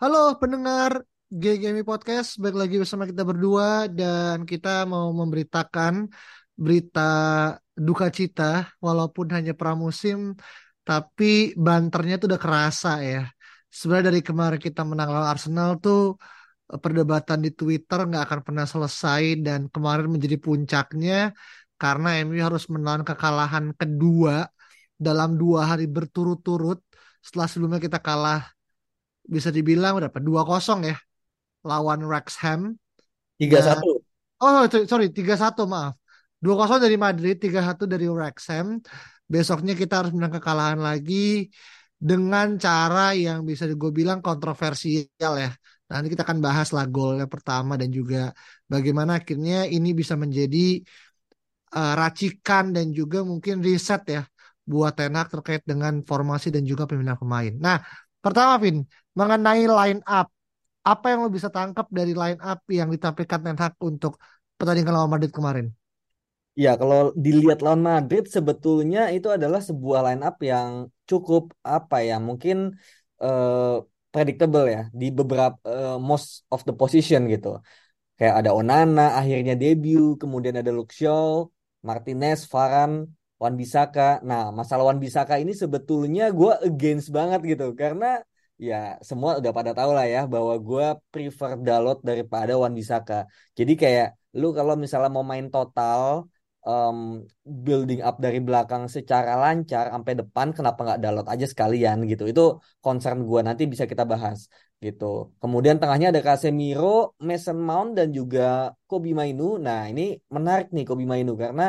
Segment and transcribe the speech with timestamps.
[0.00, 6.08] Halo pendengar GGMI Podcast, balik lagi bersama kita berdua dan kita mau memberitakan
[6.56, 7.00] berita
[7.76, 10.32] duka cita walaupun hanya pramusim
[10.88, 13.28] tapi banternya tuh udah kerasa ya.
[13.68, 16.16] Sebenarnya dari kemarin kita menang lawan Arsenal tuh
[16.64, 21.36] perdebatan di Twitter nggak akan pernah selesai dan kemarin menjadi puncaknya
[21.76, 24.48] karena MU harus menahan kekalahan kedua
[24.96, 26.80] dalam dua hari berturut-turut
[27.20, 28.48] setelah sebelumnya kita kalah
[29.34, 30.18] bisa dibilang berapa?
[30.18, 30.96] Dua kosong ya
[31.62, 32.74] lawan Wrexham.
[33.40, 33.88] Tiga Dan satu.
[34.42, 35.94] oh sorry tiga satu maaf.
[36.40, 38.80] Dua kosong dari Madrid, tiga satu dari Wrexham.
[39.30, 41.46] Besoknya kita harus menang kekalahan lagi
[42.00, 45.52] dengan cara yang bisa gue bilang kontroversial ya.
[45.90, 48.32] Nanti kita akan bahas lah golnya pertama dan juga
[48.66, 50.80] bagaimana akhirnya ini bisa menjadi
[51.76, 54.22] uh, racikan dan juga mungkin riset ya
[54.64, 57.52] buat Ten Hag terkait dengan formasi dan juga pemilihan pemain.
[57.58, 57.76] Nah,
[58.22, 58.86] pertama Vin,
[59.18, 60.26] mengenai line up,
[60.86, 64.16] apa yang lo bisa tangkap dari line up yang ditampilkan Ten Hag untuk
[64.56, 65.66] pertandingan lawan Madrid kemarin?
[66.58, 70.70] Ya, kalau dilihat lawan Madrid sebetulnya itu adalah sebuah line up yang
[71.08, 72.56] cukup apa ya, mungkin
[73.22, 73.74] eh,
[74.12, 77.48] predictable ya di beberapa eh, most of the position gitu.
[78.18, 80.92] Kayak ada Onana akhirnya debut, kemudian ada Luke
[81.88, 83.08] Martinez, Varane,
[83.40, 84.20] Wan Bisaka.
[84.28, 88.20] Nah, masalah Wan Bisaka ini sebetulnya gue against banget gitu karena
[88.68, 88.74] ya
[89.08, 93.14] semua udah pada tahu lah ya bahwa gue prefer Dalot daripada Wan Bisaka.
[93.58, 94.06] Jadi kayak
[94.40, 96.02] lu kalau misalnya mau main total
[96.68, 96.98] um,
[97.64, 102.22] building up dari belakang secara lancar sampai depan kenapa nggak Dalot aja sekalian gitu?
[102.32, 102.42] Itu
[102.84, 104.38] concern gue nanti bisa kita bahas
[104.84, 105.04] gitu.
[105.40, 109.44] Kemudian tengahnya ada Casemiro, Mason Mount dan juga Kobi Mainu.
[109.66, 110.02] Nah ini
[110.36, 111.62] menarik nih Kobi Mainu karena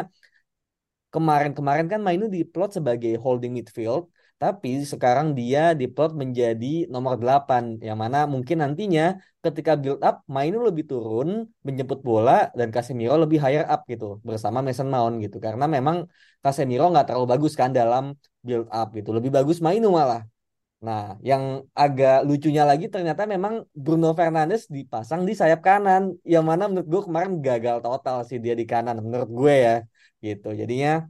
[1.14, 4.08] kemarin-kemarin kan Mainu diplot sebagai holding midfield
[4.42, 9.04] tapi sekarang dia diplot menjadi nomor 8 yang mana mungkin nantinya
[9.46, 11.30] ketika build up Mainu lebih turun
[11.68, 15.38] menjemput bola dan Casemiro lebih higher up gitu bersama Mason Mount gitu.
[15.46, 15.98] Karena memang
[16.44, 18.04] Casemiro nggak terlalu bagus kan dalam
[18.42, 19.10] build up gitu.
[19.18, 20.22] Lebih bagus Mainu malah.
[20.82, 21.44] Nah, yang
[21.78, 23.54] agak lucunya lagi ternyata memang
[23.84, 28.58] Bruno Fernandes dipasang di sayap kanan, yang mana menurut gue kemarin gagal total sih dia
[28.58, 29.76] di kanan, menurut gue ya,
[30.26, 30.48] gitu.
[30.58, 31.06] Jadinya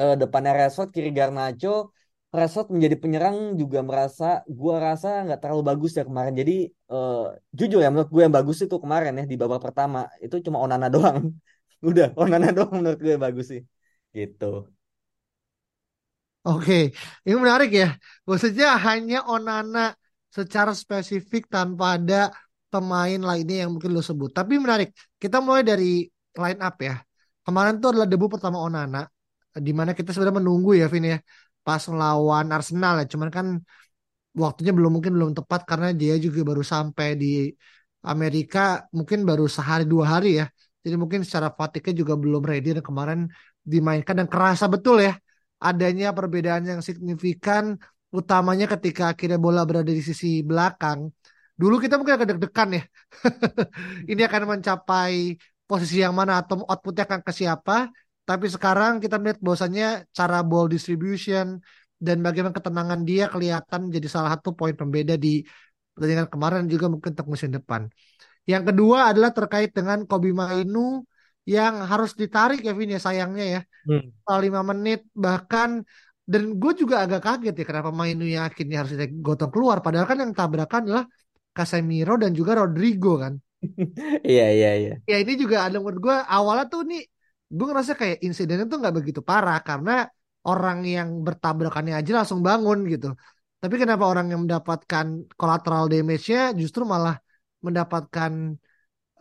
[0.00, 1.92] eh, depannya Rashford, kiri Garnacho,
[2.34, 4.24] Rashford menjadi penyerang juga merasa,
[4.58, 6.34] gue rasa nggak terlalu bagus ya kemarin.
[6.40, 6.52] Jadi
[6.92, 7.22] eh,
[7.58, 10.86] jujur ya menurut gue yang bagus itu kemarin ya di babak pertama itu cuma Onana
[10.94, 11.18] doang.
[11.88, 13.60] Udah, Onana doang menurut gue yang bagus sih,
[14.18, 14.44] gitu.
[16.44, 16.92] Oke,
[17.24, 17.86] ini menarik ya.
[18.28, 19.96] Maksudnya hanya Onana
[20.36, 22.28] secara spesifik tanpa ada
[22.68, 24.30] pemain lainnya yang mungkin lo sebut.
[24.38, 26.04] Tapi menarik, kita mulai dari
[26.42, 27.00] line up ya.
[27.46, 29.08] Kemarin tuh adalah debu pertama Onana,
[29.56, 31.18] di mana kita sebenarnya menunggu ya, Vin ya,
[31.66, 33.06] pas melawan Arsenal ya.
[33.12, 33.46] Cuman kan
[34.42, 37.26] waktunya belum mungkin belum tepat karena dia juga baru sampai di
[38.04, 40.46] Amerika, mungkin baru sehari dua hari ya.
[40.84, 43.20] Jadi mungkin secara fatigue juga belum ready dan kemarin
[43.64, 45.16] dimainkan dan kerasa betul ya
[45.64, 47.80] adanya perbedaan yang signifikan
[48.12, 51.08] utamanya ketika akhirnya bola berada di sisi belakang.
[51.56, 52.82] Dulu kita mungkin agak deg-degan ya.
[54.10, 57.88] Ini akan mencapai posisi yang mana atau outputnya akan ke siapa.
[58.24, 61.60] Tapi sekarang kita melihat bahwasannya cara ball distribution
[62.00, 65.44] dan bagaimana ketenangan dia kelihatan jadi salah satu poin pembeda di
[65.92, 67.86] pertandingan kemarin juga mungkin untuk musim depan.
[68.44, 71.04] Yang kedua adalah terkait dengan Kobi Mainu
[71.44, 73.60] yang harus ditarik Kevin ya sayangnya ya.
[73.88, 74.08] Hmm.
[74.24, 75.84] 5 menit bahkan
[76.24, 80.16] dan gue juga agak kaget ya kenapa Mainu yang akhirnya harus gotong keluar padahal kan
[80.24, 81.04] yang tabrakan adalah
[81.52, 83.36] Casemiro dan juga Rodrigo kan.
[84.24, 84.94] Iya iya iya.
[85.08, 87.00] Ya ini juga ada menurut gue awalnya tuh nih
[87.56, 89.90] gue ngerasa kayak insidennya tuh nggak begitu parah karena
[90.50, 93.06] orang yang bertabrakannya aja langsung bangun gitu.
[93.62, 95.06] Tapi kenapa orang yang mendapatkan
[95.40, 97.16] collateral damage-nya justru malah
[97.64, 98.32] mendapatkan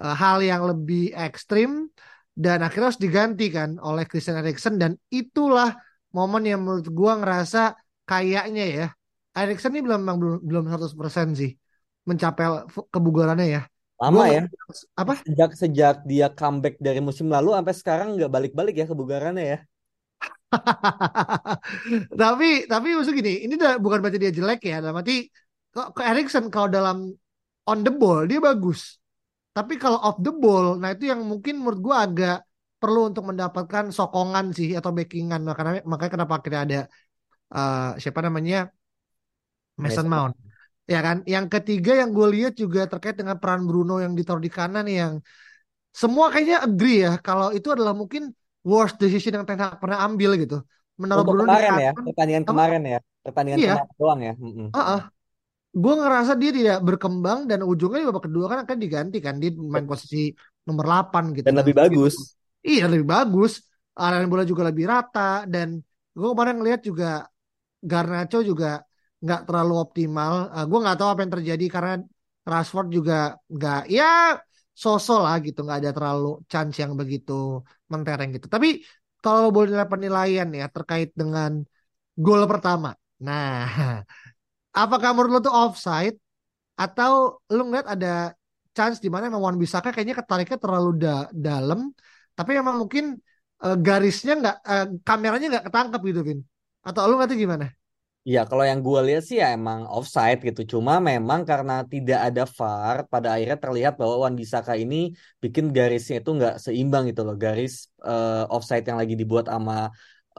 [0.04, 1.88] uh, hal yang lebih ekstrim
[2.36, 5.70] dan akhirnya harus diganti kan oleh Christian Eriksen dan itulah
[6.12, 7.78] momen yang menurut gua ngerasa
[8.10, 8.88] kayaknya ya
[9.34, 11.52] Eriksen ini belum belum belum 100% sih
[12.10, 12.46] mencapai
[12.94, 13.62] kebugarannya ya.
[14.04, 14.42] Lama gua, ya.
[15.00, 15.14] Apa?
[15.24, 19.60] Sejak sejak dia comeback dari musim lalu sampai sekarang nggak balik-balik ya kebugarannya ya.
[22.22, 24.84] Tapi tapi maksud gini, ini udah bukan berarti dia jelek ya.
[24.84, 25.32] Dalam arti
[25.74, 27.10] kok ke Erikson kalau dalam
[27.66, 29.00] on the ball dia bagus.
[29.56, 32.38] Tapi kalau off the ball, nah itu yang mungkin menurut gua agak
[32.78, 35.42] perlu untuk mendapatkan sokongan sih atau backingan.
[35.48, 36.80] Makanya makanya kenapa akhirnya ada
[37.56, 38.70] uh, siapa namanya
[39.78, 40.06] Mason.
[40.06, 40.43] Mount.
[40.92, 41.18] Ya kan?
[41.34, 45.14] Yang ketiga yang gue lihat juga terkait dengan peran Bruno yang ditaruh di kanan yang
[46.02, 48.24] semua kayaknya agree ya kalau itu adalah mungkin
[48.72, 50.56] worst decision yang Ten Hag pernah ambil gitu.
[51.02, 52.06] Menaruh Untuk Bruno di kemarin ya, kanan.
[52.06, 52.50] pertandingan Apa?
[52.50, 54.34] kemarin ya, pertandingan Iya, kemarin doang ya.
[54.44, 54.70] Mm-mm.
[54.76, 55.00] heeh.
[55.84, 59.50] Gue ngerasa dia tidak berkembang dan ujungnya di babak kedua kan akan diganti kan dia
[59.74, 60.18] main posisi
[60.68, 62.36] nomor 8 gitu Dan dan lebih bagus.
[62.70, 63.52] iya lebih bagus.
[64.00, 65.68] Aliran bola juga lebih rata dan
[66.18, 67.06] gue kemarin ngeliat juga
[67.92, 68.68] Garnacho juga
[69.24, 70.34] nggak terlalu optimal.
[70.56, 71.92] Uh, gue nggak tahu apa yang terjadi karena
[72.52, 73.14] Rashford juga
[73.54, 74.06] nggak ya
[74.84, 77.32] sosok lah gitu nggak ada terlalu chance yang begitu
[77.92, 78.48] mentereng gitu.
[78.56, 78.68] Tapi
[79.24, 81.52] kalau boleh nilai penilaian ya terkait dengan
[82.26, 82.90] gol pertama.
[83.28, 83.50] Nah,
[84.82, 86.16] apakah menurut lo tuh offside
[86.80, 88.34] atau lu ngeliat ada
[88.78, 91.80] chance di mana emang Wan Bisaka kayaknya ketariknya terlalu da- dalam,
[92.38, 93.06] tapi emang mungkin
[93.66, 96.40] eh, garisnya nggak, eh, kameranya nggak ketangkep gitu, Vin.
[96.88, 97.66] Atau lu ngerti gimana?
[98.28, 100.62] Iya, kalau yang gue lihat sih ya emang offside gitu.
[100.74, 104.96] Cuma memang karena tidak ada VAR, pada akhirnya terlihat bahwa Wan Bisaka ini
[105.44, 107.36] bikin garisnya itu nggak seimbang gitu loh.
[107.44, 107.74] Garis
[108.08, 109.74] eh, offside yang lagi dibuat sama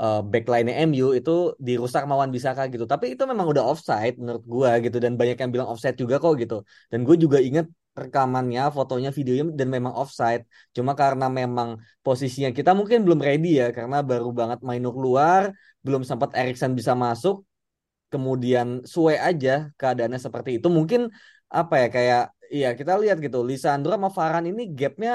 [0.01, 1.31] eh, backline MU itu
[1.67, 2.85] dirusak sama Wan Bisaka gitu.
[2.93, 4.97] Tapi itu memang udah offside menurut gue gitu.
[5.05, 6.55] Dan banyak yang bilang offside juga kok gitu.
[6.91, 7.67] Dan gue juga inget
[8.01, 10.43] rekamannya, fotonya, videonya dan memang offside.
[10.77, 11.69] Cuma karena memang
[12.05, 13.67] posisinya kita mungkin belum ready ya.
[13.77, 15.43] Karena baru banget main keluar,
[15.85, 17.45] belum sempat Erikson bisa masuk
[18.15, 19.51] kemudian suwe aja
[19.81, 21.01] keadaannya seperti itu mungkin
[21.59, 22.21] apa ya kayak
[22.55, 25.11] iya kita lihat gitu Lisandro sama Varane ini gapnya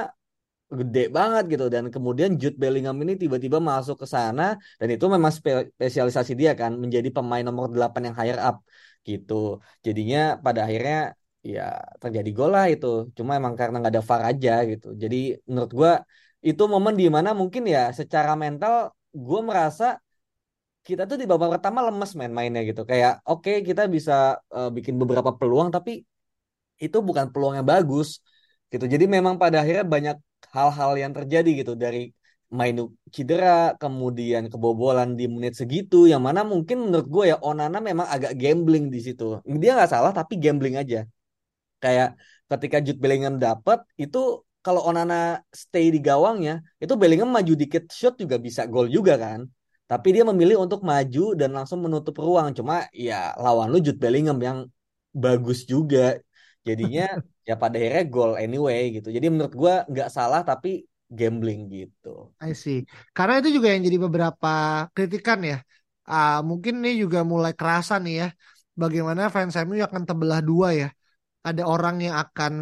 [0.80, 4.44] gede banget gitu dan kemudian Jude Bellingham ini tiba-tiba masuk ke sana
[4.80, 8.56] dan itu memang spe- spesialisasi dia kan menjadi pemain nomor 8 yang higher up
[9.10, 9.34] gitu.
[9.86, 10.98] Jadinya pada akhirnya
[11.52, 11.62] ya
[12.02, 12.88] terjadi gol lah itu
[13.18, 14.88] cuma emang karena nggak ada VAR aja gitu.
[15.04, 15.16] Jadi
[15.50, 15.92] menurut gua
[16.48, 18.74] itu momen di mana mungkin ya secara mental
[19.26, 19.84] gue merasa
[20.90, 22.82] kita tuh di babak pertama lemes main mainnya gitu.
[22.92, 24.14] Kayak oke kita bisa
[24.58, 25.92] eh, bikin beberapa peluang tapi
[26.86, 28.10] itu bukan peluang yang bagus
[28.72, 28.86] gitu.
[28.94, 30.18] Jadi memang pada akhirnya banyak
[30.56, 32.00] hal-hal yang terjadi gitu dari
[32.50, 32.82] Mainu
[33.14, 38.34] cedera, kemudian kebobolan di menit segitu, yang mana mungkin menurut gue ya Onana memang agak
[38.42, 39.38] gambling di situ.
[39.62, 41.06] Dia nggak salah tapi gambling aja.
[41.84, 42.18] Kayak
[42.50, 44.18] ketika Jude Bellingham dapat itu
[44.66, 49.46] kalau Onana stay di gawangnya, itu Bellingham maju dikit shot juga bisa gol juga kan.
[49.90, 52.54] Tapi dia memilih untuk maju dan langsung menutup ruang.
[52.54, 54.58] Cuma ya lawan lu Jude Bellingham yang
[55.10, 56.22] bagus juga.
[56.62, 57.10] Jadinya
[57.50, 59.10] ya pada akhirnya gol anyway gitu.
[59.10, 62.30] Jadi menurut gua nggak salah tapi gambling gitu.
[62.38, 62.86] I see.
[63.18, 64.50] Karena itu juga yang jadi beberapa
[64.94, 65.58] kritikan ya.
[66.06, 68.28] Ah, mungkin ini juga mulai kerasa nih ya.
[68.78, 70.88] Bagaimana fans MU akan terbelah dua ya.
[71.42, 72.54] Ada orang yang akan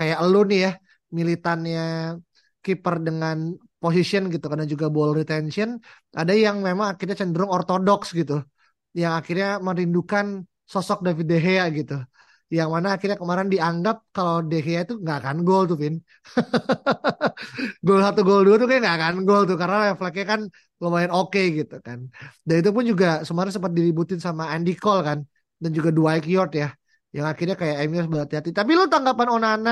[0.00, 0.72] kayak elu nih ya.
[1.12, 1.80] Militannya
[2.64, 3.36] kiper dengan
[3.82, 4.46] position gitu.
[4.52, 5.68] Karena juga ball retention.
[6.20, 8.34] Ada yang memang akhirnya cenderung ortodoks gitu.
[9.00, 10.26] Yang akhirnya merindukan
[10.72, 11.94] sosok David De Gea gitu.
[12.50, 15.94] Yang mana akhirnya kemarin dianggap kalau De Gea itu nggak akan gol tuh Vin.
[17.86, 20.40] gol satu gol dua tuh kayak nggak akan gol tuh karena refleksnya kan
[20.82, 21.98] lumayan oke gitu kan.
[22.46, 25.18] Dan itu pun juga kemarin sempat diributin sama Andy Cole kan
[25.62, 26.68] dan juga Dwight York ya
[27.16, 28.50] yang akhirnya kayak MU harus berhati-hati.
[28.54, 29.70] Tapi lu tanggapan Onana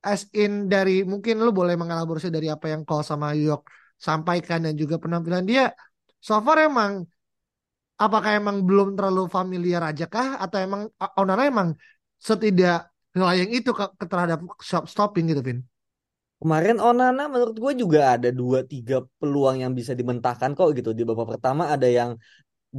[0.00, 3.68] as in dari mungkin lu boleh mengelaborasi dari apa yang Cole sama York
[4.00, 5.72] sampaikan dan juga penampilan dia
[6.16, 7.04] so far emang
[8.00, 10.88] apakah emang belum terlalu familiar aja kah atau emang
[11.20, 11.68] Onana emang
[12.16, 15.60] setidak yang itu ke, ke terhadap shop stopping gitu Vin?
[16.40, 20.96] Kemarin Onana menurut gue juga ada dua tiga peluang yang bisa dimentahkan kok gitu.
[20.96, 22.16] Di babak pertama ada yang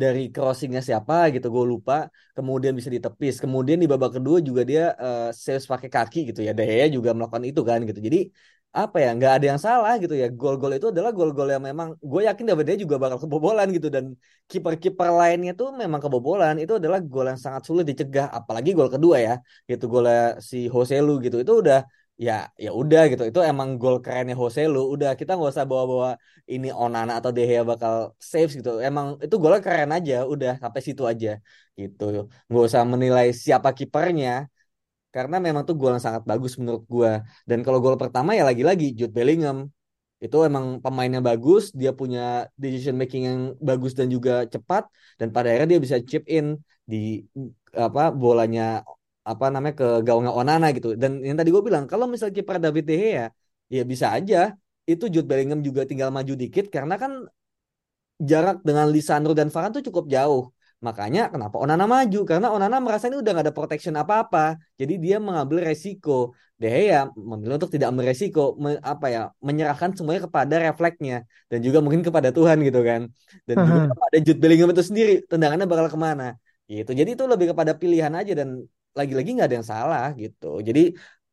[0.01, 1.93] dari crossingnya siapa gitu gue lupa.
[2.37, 3.35] Kemudian bisa ditepis.
[3.43, 6.51] Kemudian di babak kedua juga dia uh, saves pakai kaki gitu ya.
[6.57, 7.99] Dea juga melakukan itu kan gitu.
[8.07, 8.19] Jadi
[8.71, 10.31] apa ya nggak ada yang salah gitu ya.
[10.31, 13.87] Gol-gol itu adalah gol-gol yang memang gue yakin David Dea juga bakal kebobolan gitu.
[13.95, 14.15] Dan
[14.47, 16.55] kiper-kiper lainnya tuh memang kebobolan.
[16.63, 18.31] Itu adalah gol yang sangat sulit dicegah.
[18.31, 19.33] Apalagi gol kedua ya
[19.67, 19.83] gitu.
[19.91, 21.37] Golnya si Hoselu gitu.
[21.43, 21.83] Itu udah
[22.25, 23.23] ya ya udah gitu.
[23.29, 26.09] Itu emang gol kerennya Hoselu udah kita nggak usah bawa-bawa
[26.53, 27.93] ini Onana atau De Gea bakal
[28.31, 28.69] saves gitu.
[28.87, 30.13] Emang itu golnya keren aja.
[30.33, 31.29] Udah sampai situ aja
[31.79, 32.03] gitu.
[32.49, 34.29] Nggak usah menilai siapa kipernya
[35.15, 37.11] karena memang tuh gol sangat bagus menurut gua.
[37.49, 39.59] Dan kalau gol pertama ya lagi-lagi Jude Bellingham.
[40.25, 42.21] Itu emang pemainnya bagus dia punya
[42.61, 44.83] decision making yang bagus dan juga cepat
[45.19, 46.45] dan pada akhirnya dia bisa chip in
[46.91, 47.25] di
[47.73, 48.85] apa bolanya
[49.21, 50.97] apa namanya ke gawangnya Onana gitu.
[50.97, 53.25] Dan yang tadi gue bilang kalau misalnya kiper David De Gea
[53.71, 54.57] ya bisa aja
[54.89, 57.11] itu Jude Bellingham juga tinggal maju dikit karena kan
[58.21, 60.49] jarak dengan Lisandro dan Varane tuh cukup jauh.
[60.81, 62.25] Makanya kenapa Onana maju?
[62.25, 64.57] Karena Onana merasa ini udah gak ada protection apa-apa.
[64.81, 66.33] Jadi dia mengambil resiko.
[66.61, 71.57] De Gea memilih untuk tidak ambil resiko, me, apa ya, menyerahkan semuanya kepada refleksnya dan
[71.65, 73.09] juga mungkin kepada Tuhan gitu kan.
[73.49, 76.37] Dan juga kepada Jude Bellingham itu sendiri, tendangannya bakal ke mana
[76.69, 76.91] gitu.
[76.93, 78.61] Jadi itu lebih kepada pilihan aja dan
[78.97, 80.59] lagi-lagi nggak ada yang salah gitu.
[80.67, 80.81] Jadi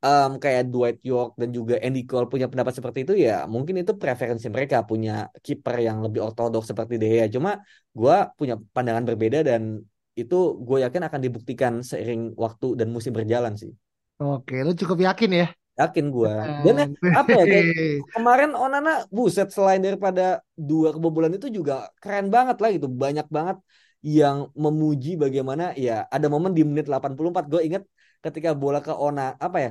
[0.04, 3.92] um, kayak Dwight York dan juga Andy Cole punya pendapat seperti itu ya mungkin itu
[3.98, 7.26] preferensi mereka punya kiper yang lebih ortodoks seperti De Gea.
[7.30, 7.58] Cuma
[7.94, 9.82] gue punya pandangan berbeda dan
[10.18, 10.36] itu
[10.66, 13.70] gue yakin akan dibuktikan seiring waktu dan musim berjalan sih.
[14.18, 15.48] Oke, lu cukup yakin ya?
[15.78, 16.34] yakin gue
[16.66, 16.86] dan ya,
[17.22, 17.66] apa ya kayak
[18.18, 22.90] kemarin Onana buset selain daripada dua kebobolan itu juga keren banget lah gitu.
[22.90, 23.62] Banyak banget
[24.02, 27.82] yang memuji bagaimana ya ada momen di menit 84 gue inget
[28.24, 29.70] ketika bola ke Ona apa ya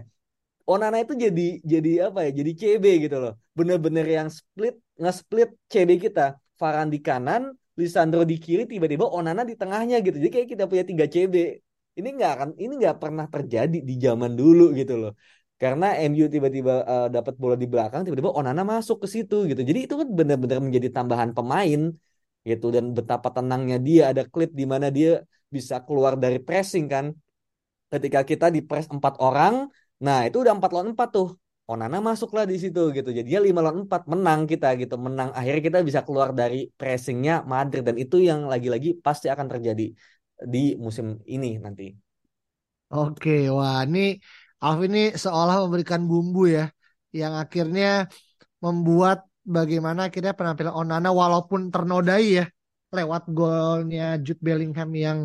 [0.67, 2.31] Onana itu jadi jadi apa ya?
[2.39, 3.33] Jadi CB gitu loh.
[3.55, 6.35] Bener-bener yang split nge-split CB kita.
[6.59, 10.19] Varane di kanan, Lisandro di kiri, tiba-tiba Onana di tengahnya gitu.
[10.19, 11.35] Jadi kayak kita punya tiga CB.
[11.97, 15.11] Ini nggak akan ini nggak pernah terjadi di zaman dulu gitu loh.
[15.61, 19.61] Karena MU tiba-tiba uh, dapat bola di belakang, tiba-tiba Onana masuk ke situ gitu.
[19.63, 21.81] Jadi itu kan benar-benar menjadi tambahan pemain
[22.49, 25.09] gitu dan betapa tenangnya dia ada klip di mana dia
[25.55, 27.05] bisa keluar dari pressing kan.
[27.91, 29.71] Ketika kita di press empat orang,
[30.05, 31.29] Nah, itu udah 4 lawan 4 tuh.
[31.67, 33.09] Onana masuklah di situ gitu.
[33.17, 34.95] Jadinya 5 lawan 4 menang kita gitu.
[34.95, 39.83] Menang akhirnya kita bisa keluar dari pressingnya Madrid dan itu yang lagi-lagi pasti akan terjadi
[40.53, 41.91] di musim ini nanti.
[42.87, 44.15] Oke, wah ini
[44.63, 46.71] Alf ini seolah memberikan bumbu ya
[47.11, 48.07] yang akhirnya
[48.63, 52.45] membuat bagaimana akhirnya penampilan Onana walaupun ternodai ya
[52.91, 55.19] lewat golnya Jude Bellingham yang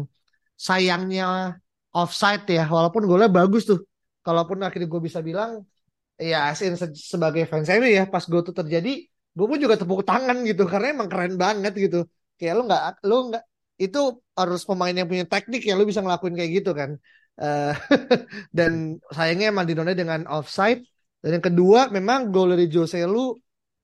[0.55, 1.59] sayangnya
[1.91, 3.83] offside ya walaupun golnya bagus tuh.
[4.23, 5.67] Kalaupun akhirnya gue bisa bilang
[6.14, 10.07] ya asin se sebagai fans MU ya pas gue tuh terjadi gue pun juga tepuk
[10.07, 12.07] tangan gitu karena emang keren banget gitu.
[12.38, 13.45] Kayak lu nggak lu nggak
[13.83, 14.00] itu
[14.38, 16.91] harus pemain yang punya teknik ya lu bisa ngelakuin kayak gitu kan.
[17.35, 17.75] Uh,
[18.57, 20.87] dan sayangnya emang dinonai dengan offside.
[21.23, 23.38] Dan yang kedua memang gol dari Jose Lu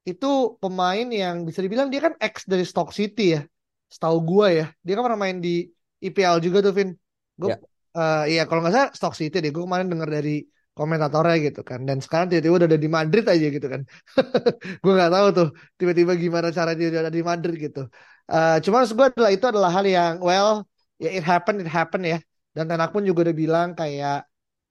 [0.09, 3.43] itu pemain yang bisa dibilang dia kan ex dari Stock City ya.
[3.93, 4.67] Setahu gue ya.
[4.85, 5.69] Dia kan pernah main di
[6.01, 6.91] IPL juga tuh Vin.
[7.37, 7.61] Gue yeah
[7.99, 9.51] uh, iya kalau nggak salah Stock City deh.
[9.55, 10.45] Gue kemarin dengar dari
[10.79, 11.81] komentatornya gitu kan.
[11.89, 13.83] Dan sekarang tiba-tiba udah ada di Madrid aja gitu kan.
[14.83, 17.91] Gue nggak tahu tuh tiba-tiba gimana cara dia udah ada di Madrid gitu.
[18.29, 20.69] Uh, cuman gue adalah itu adalah hal yang well
[21.01, 22.19] ya it happen it happen ya.
[22.55, 24.29] Dan Tenak pun juga udah bilang kayak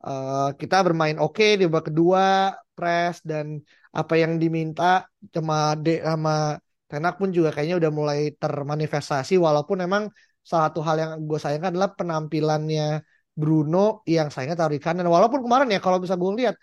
[0.07, 3.57] uh, kita bermain oke okay di babak kedua press dan
[3.89, 10.07] apa yang diminta sama de sama Tenak pun juga kayaknya udah mulai termanifestasi walaupun emang
[10.39, 13.03] salah satu hal yang gue sayangkan adalah penampilannya
[13.35, 15.03] Bruno yang sayangnya taruh di kanan.
[15.03, 16.55] Walaupun kemarin ya kalau bisa gue lihat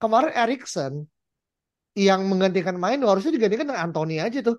[0.00, 1.04] kemarin Erikson
[1.92, 4.56] yang menggantikan main harusnya digantikan dengan Anthony aja tuh.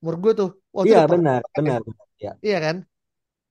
[0.00, 0.50] Menurut gue tuh.
[0.72, 2.00] Waktu iya benar, benar, benar.
[2.16, 2.32] Ya.
[2.40, 2.76] Iya kan?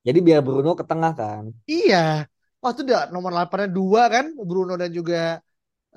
[0.01, 1.53] Jadi biar Bruno ke tengah kan.
[1.69, 2.25] Iya.
[2.57, 5.38] Waktu dia nomor 8 dua kan Bruno dan juga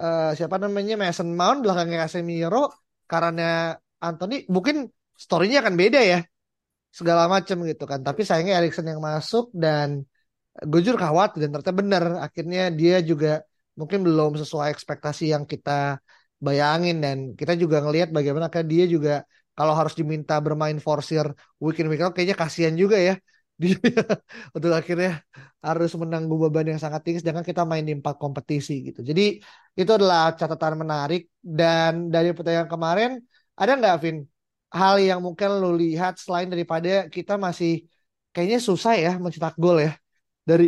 [0.00, 0.94] uh, siapa namanya?
[1.00, 2.72] Mason Mount belakangnya Casemiro
[3.10, 4.46] karena Anthony.
[4.54, 4.86] Mungkin
[5.16, 6.18] storynya akan beda ya.
[6.92, 8.00] Segala macam gitu kan.
[8.06, 10.04] Tapi sayangnya Erikson yang masuk dan
[10.56, 12.04] gue jujur khawatir dan ternyata benar.
[12.26, 13.44] Akhirnya dia juga
[13.76, 16.00] mungkin belum sesuai ekspektasi yang kita
[16.40, 16.96] bayangin.
[17.04, 19.24] Dan kita juga ngelihat bagaimana kan dia juga
[19.56, 21.24] kalau harus diminta bermain forsir
[21.60, 23.16] weekend weekend kayaknya kasihan juga ya
[24.56, 25.24] untuk akhirnya
[25.64, 29.40] harus menanggung beban yang sangat tinggi sedangkan kita main di empat kompetisi gitu jadi
[29.80, 33.10] itu adalah catatan menarik dan dari pertandingan kemarin
[33.56, 34.16] ada nggak Vin
[34.76, 37.88] hal yang mungkin lo lihat selain daripada kita masih
[38.36, 39.96] kayaknya susah ya mencetak gol ya
[40.48, 40.64] dari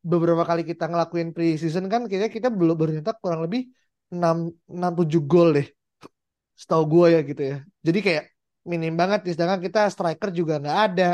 [0.00, 3.68] beberapa kali kita ngelakuin pre-season kan kayaknya kita belum baru nyetak kurang lebih
[4.16, 5.66] 6 6 7 gol deh.
[6.60, 7.56] Setahu gue ya gitu ya.
[7.86, 8.24] Jadi kayak
[8.68, 11.04] minim banget nih sedangkan kita striker juga nggak ada.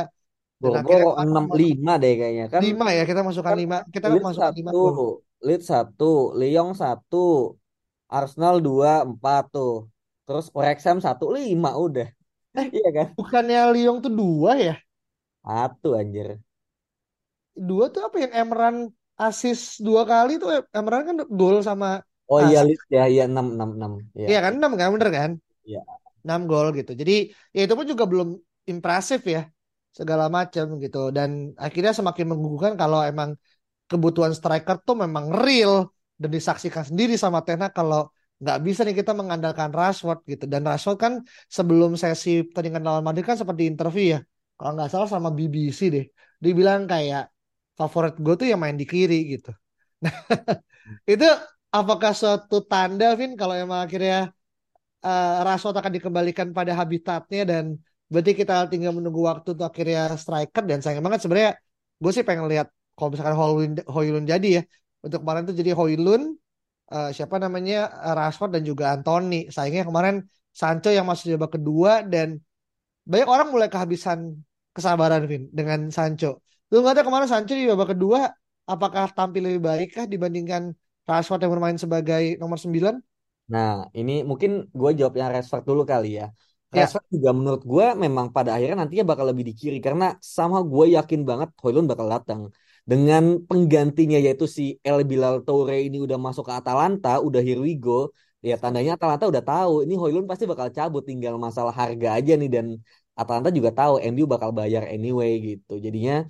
[0.57, 2.61] Dan Bobo enam lima deh kayaknya kan.
[2.65, 3.77] Lima ya kita masukkan kan lima.
[3.93, 4.71] Kita kan masukkan lima.
[5.45, 7.55] Lead satu, Lyon satu,
[8.09, 9.93] Arsenal dua empat tuh.
[10.25, 12.09] Terus Wrexham satu lima udah.
[12.57, 13.07] Eh, iya kan?
[13.15, 14.75] Bukannya Lyon tuh dua ya?
[15.45, 16.41] Satu anjir.
[17.57, 18.77] Dua tuh apa yang Emran
[19.17, 23.71] asis dua kali tuh Emran kan gol sama Oh iya Leeds ya iya enam enam
[23.79, 23.93] enam.
[24.19, 25.31] Iya ya, kan enam kan bener kan?
[25.63, 25.81] Iya.
[26.27, 26.93] Enam gol gitu.
[26.99, 28.29] Jadi ya itu pun juga belum
[28.67, 29.47] impresif ya
[29.99, 30.99] segala macam gitu.
[31.17, 33.31] Dan akhirnya semakin menggugurkan kalau emang
[33.91, 35.89] kebutuhan striker tuh memang real
[36.21, 40.45] dan disaksikan sendiri sama Tena kalau nggak bisa nih kita mengandalkan Rashford gitu.
[40.45, 41.13] Dan Rashford kan
[41.49, 44.21] sebelum sesi pertandingan lawan Madrid kan seperti interview ya.
[44.57, 46.07] Kalau nggak salah sama BBC deh.
[46.43, 47.33] Dia bilang kayak
[47.81, 49.53] favorit gue tuh yang main di kiri gitu.
[50.05, 50.13] Nah
[51.13, 51.25] itu
[51.73, 54.33] apakah suatu tanda Vin kalau emang akhirnya
[55.05, 57.65] uh, Rashford akan dikembalikan pada habitatnya dan
[58.13, 61.53] Berarti kita tinggal menunggu waktu untuk akhirnya striker dan sayang banget sebenarnya
[62.03, 64.63] gue sih pengen lihat kalau misalkan Hoylun, Hoylun jadi ya.
[65.05, 66.35] Untuk kemarin tuh jadi Hoylun,
[66.91, 69.53] uh, siapa namanya Rashford dan juga Anthony.
[69.53, 72.41] Sayangnya kemarin Sancho yang masuk babak kedua dan
[73.05, 74.41] banyak orang mulai kehabisan
[74.73, 76.41] kesabaran Vin dengan Sancho.
[76.73, 78.33] Lu nggak tahu kemarin Sancho di babak kedua
[78.67, 80.75] apakah tampil lebih baik kah dibandingkan
[81.07, 82.99] Rashford yang bermain sebagai nomor 9?
[83.47, 86.35] Nah, ini mungkin gue jawab yang Rashford dulu kali ya.
[86.77, 86.85] Ya.
[86.85, 90.93] Rashford juga menurut gue memang pada akhirnya nantinya bakal lebih di kiri karena sama gue
[90.97, 92.41] yakin banget Hoylund bakal datang
[92.91, 97.75] dengan penggantinya yaitu si El Bilal Toure ini udah masuk ke Atalanta, udah here we.
[98.47, 102.47] Ya tandanya Atalanta udah tahu ini Hoylund pasti bakal cabut tinggal masalah harga aja nih
[102.47, 102.67] dan
[103.19, 105.81] Atalanta juga tahu MU bakal bayar anyway gitu.
[105.83, 106.29] Jadinya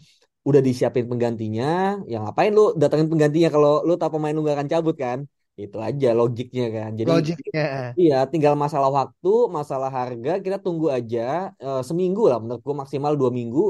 [0.49, 4.69] udah disiapin penggantinya, yang ngapain lu datangin penggantinya kalau lu tahu pemain lu gak akan
[4.73, 5.19] cabut kan?
[5.63, 6.91] Itu aja logiknya kan.
[6.99, 7.63] Jadi Logiknya.
[8.01, 11.21] Iya, tinggal masalah waktu, masalah harga, kita tunggu aja
[11.65, 12.39] e, seminggu lah.
[12.43, 13.61] Menurut gua maksimal dua minggu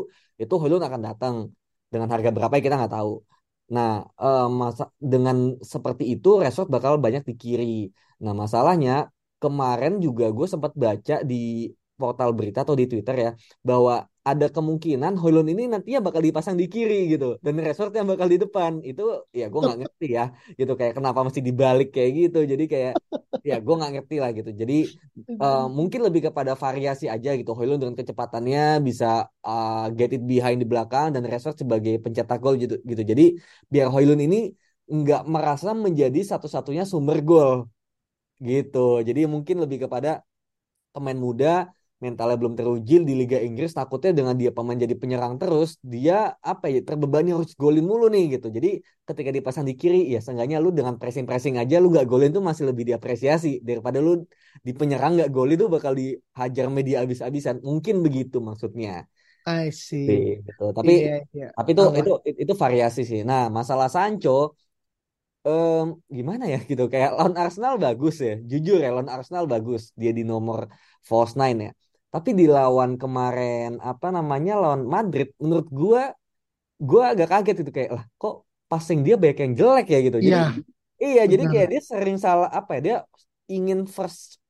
[0.43, 1.35] itu Hoylund akan datang
[1.93, 3.12] dengan harga berapa ya kita nggak tahu.
[3.75, 3.90] Nah,
[4.23, 5.37] eh, masa dengan
[5.73, 7.64] seperti itu resort bakal banyak di kiri.
[8.23, 8.93] Nah, masalahnya
[9.43, 11.35] kemarin juga gue sempat baca di
[12.00, 13.31] portal berita atau di Twitter ya
[13.69, 13.95] bahwa
[14.26, 17.38] ada kemungkinan Hoylund ini nantinya bakal dipasang di kiri gitu.
[17.45, 18.83] Dan resort yang bakal di depan.
[18.83, 20.25] Itu ya gue nggak ngerti ya
[20.59, 20.73] gitu.
[20.75, 22.38] Kayak kenapa mesti dibalik kayak gitu.
[22.42, 22.92] Jadi kayak
[23.47, 24.50] ya gue nggak ngerti lah gitu.
[24.50, 24.75] Jadi
[25.38, 27.54] uh, mungkin lebih kepada variasi aja gitu.
[27.54, 32.59] Hoylund dengan kecepatannya bisa uh, get it behind di belakang dan resort sebagai pencetak gol
[32.59, 33.02] gitu gitu.
[33.06, 33.38] Jadi
[33.71, 34.50] biar Hoylund ini
[34.90, 37.71] nggak merasa menjadi satu-satunya sumber gol
[38.42, 39.06] gitu.
[39.06, 40.26] Jadi mungkin lebih kepada
[40.90, 45.81] pemain muda mentalnya belum teruji di Liga Inggris takutnya dengan dia pemain jadi penyerang terus
[45.81, 50.21] dia apa ya terbebani harus golin mulu nih gitu jadi ketika dipasang di kiri ya
[50.21, 54.29] seenggaknya lu dengan pressing pressing aja lu nggak golin tuh masih lebih diapresiasi daripada lu
[54.61, 59.09] di penyerang nggak golin tuh bakal dihajar media abis-abisan mungkin begitu maksudnya
[59.47, 60.43] I see.
[60.43, 60.75] gitu.
[60.75, 61.50] Tapi yeah, yeah.
[61.55, 63.23] tapi itu, itu itu variasi sih.
[63.23, 64.59] Nah, masalah Sancho
[65.47, 68.35] um, gimana ya gitu kayak lawan Arsenal bagus ya.
[68.43, 70.67] Jujur ya lawan Arsenal bagus dia di nomor
[71.06, 71.71] false nine ya.
[72.17, 76.17] Tapi di lawan kemarin apa namanya lawan Madrid menurut gua
[76.81, 80.19] gua agak kaget itu kayak lah kok passing dia banyak yang jelek ya gitu.
[80.25, 80.57] Jadi yeah.
[80.97, 81.33] iya Benar.
[81.37, 82.97] jadi kayak dia sering salah apa ya dia
[83.52, 84.41] ingin first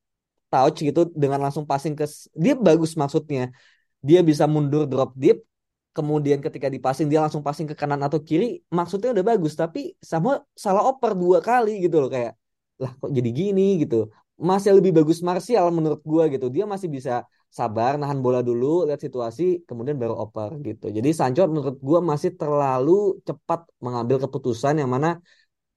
[0.47, 3.51] touch gitu dengan langsung passing ke dia bagus maksudnya.
[3.99, 5.43] Dia bisa mundur drop deep
[5.91, 10.39] kemudian ketika dipasing dia langsung passing ke kanan atau kiri maksudnya udah bagus tapi sama
[10.55, 12.37] salah oper dua kali gitu loh kayak
[12.77, 17.25] lah kok jadi gini gitu masih lebih bagus Martial menurut gua gitu dia masih bisa
[17.47, 20.91] sabar nahan bola dulu lihat situasi kemudian baru oper gitu.
[20.91, 25.17] Jadi Sancho menurut gua masih terlalu cepat mengambil keputusan yang mana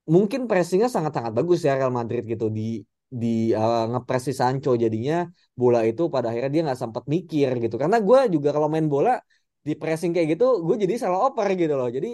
[0.05, 2.51] mungkin pressingnya sangat-sangat bagus ya Real Madrid gitu.
[2.51, 7.49] Di di uh, ngepres si Sancho jadinya bola itu pada akhirnya dia nggak sempat mikir
[7.63, 7.75] gitu.
[7.81, 9.19] Karena gue juga kalau main bola
[9.61, 11.89] di pressing kayak gitu gue jadi salah oper gitu loh.
[11.91, 12.07] Jadi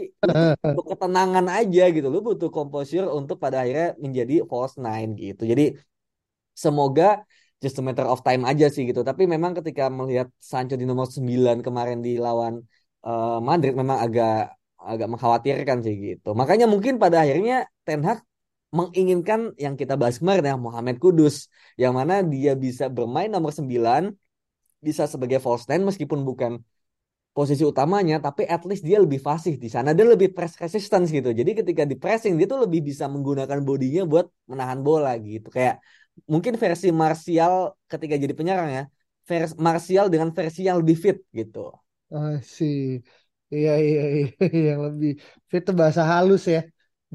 [0.67, 5.43] untuk ketenangan aja gitu lo butuh composure untuk pada akhirnya menjadi false nine gitu.
[5.47, 5.63] Jadi
[6.57, 7.23] semoga
[7.63, 9.01] just a matter of time aja sih gitu.
[9.01, 12.61] Tapi memang ketika melihat Sancho di nomor 9 kemarin di lawan
[13.05, 16.37] uh, Madrid memang agak agak mengkhawatirkan sih gitu.
[16.37, 18.21] Makanya mungkin pada akhirnya Ten Hag
[18.69, 21.47] menginginkan yang kita bahas kemarin ya Mohamed Kudus
[21.79, 24.13] yang mana dia bisa bermain nomor 9
[24.77, 26.61] bisa sebagai false nine meskipun bukan
[27.33, 29.97] posisi utamanya tapi at least dia lebih fasih di sana.
[29.97, 31.29] Dia lebih press resistance gitu.
[31.33, 35.49] Jadi ketika di pressing dia tuh lebih bisa menggunakan bodinya buat menahan bola gitu.
[35.49, 35.81] Kayak
[36.33, 37.53] mungkin versi Martial
[37.91, 38.83] ketika jadi penyerang ya.
[39.29, 41.59] Versi Martial dengan versi yang lebih fit gitu.
[42.13, 42.77] Ah sih.
[43.53, 44.25] Iya iya iya
[44.69, 45.09] yang lebih
[45.49, 46.59] fit itu bahasa halus ya.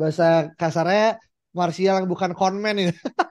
[0.00, 0.24] Bahasa
[0.60, 1.02] kasarnya
[1.58, 2.88] Martial yang bukan conman ya.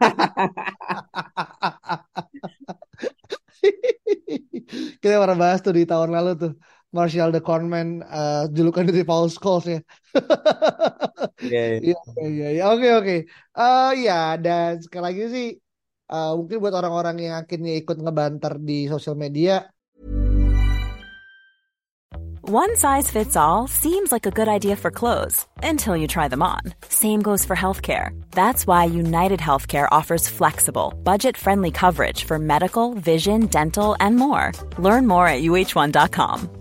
[5.01, 6.51] Kita pernah bahas tuh di tahun lalu tuh
[6.91, 9.80] Martial the Conman uh, julukan dari Paul Scholes ya.
[11.39, 12.47] Iya iya iya.
[12.60, 12.63] iya.
[12.67, 13.15] Oke oke.
[13.56, 15.47] Uh, ya dan sekali lagi sih
[16.12, 19.71] uh, mungkin buat orang-orang yang akhirnya ikut ngebanter di sosial media.
[22.43, 26.43] One size fits all seems like a good idea for clothes until you try them
[26.43, 26.60] on.
[26.89, 28.12] Same goes for healthcare.
[28.32, 34.51] That's why United Healthcare offers flexible, budget-friendly coverage for medical, vision, dental, and more.
[34.80, 36.61] Learn more at uh1.com.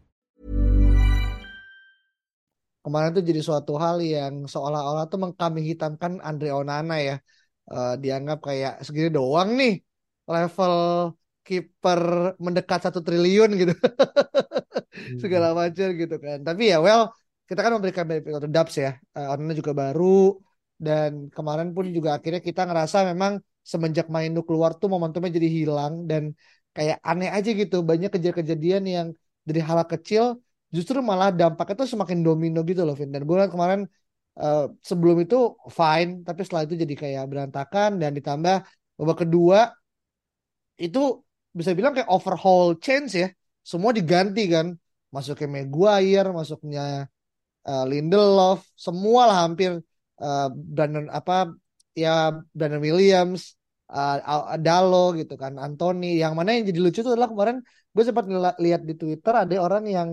[2.83, 7.15] Kemarin tuh jadi suatu hal yang seolah-olah tuh mengkambing hitamkan Andre Onana ya.
[7.71, 9.73] Eh, dianggap kayak segini doang nih
[10.33, 10.75] level
[11.45, 12.01] kiper
[12.45, 13.73] mendekat satu triliun gitu.
[15.21, 16.37] Segala macam gitu kan.
[16.47, 17.13] Tapi ya well,
[17.47, 18.91] kita kan memberikan benefit of doubt ya.
[19.17, 20.41] Eh, Onana juga baru
[20.81, 25.93] dan kemarin pun juga akhirnya kita ngerasa memang semenjak Mainu keluar tuh momentumnya jadi hilang
[26.09, 26.33] dan
[26.75, 27.85] kayak aneh aja gitu.
[27.85, 29.07] Banyak kejadian-kejadian yang
[29.47, 30.41] dari hal kecil
[30.75, 33.09] justru malah dampaknya tuh semakin domino gitu loh Vin.
[33.15, 33.81] Dan gue kemarin
[34.41, 35.35] eh, sebelum itu
[35.79, 38.55] fine tapi setelah itu jadi kayak berantakan dan ditambah
[38.97, 39.59] babak kedua
[40.85, 40.99] itu
[41.51, 43.27] bisa bilang kayak overhaul change ya.
[43.61, 44.67] Semua diganti kan.
[45.11, 46.81] Masuknya Maguire masuknya
[47.67, 49.71] eh, Lindelof semua lah hampir
[50.23, 51.33] eh, Brandon apa
[51.97, 52.09] ya
[52.57, 53.41] Brandon Williams
[53.91, 56.05] Al- Dalo gitu kan Anthony.
[56.23, 57.57] Yang mana yang jadi lucu itu adalah kemarin
[57.93, 58.25] gue sempat
[58.65, 60.09] lihat di Twitter ada orang yang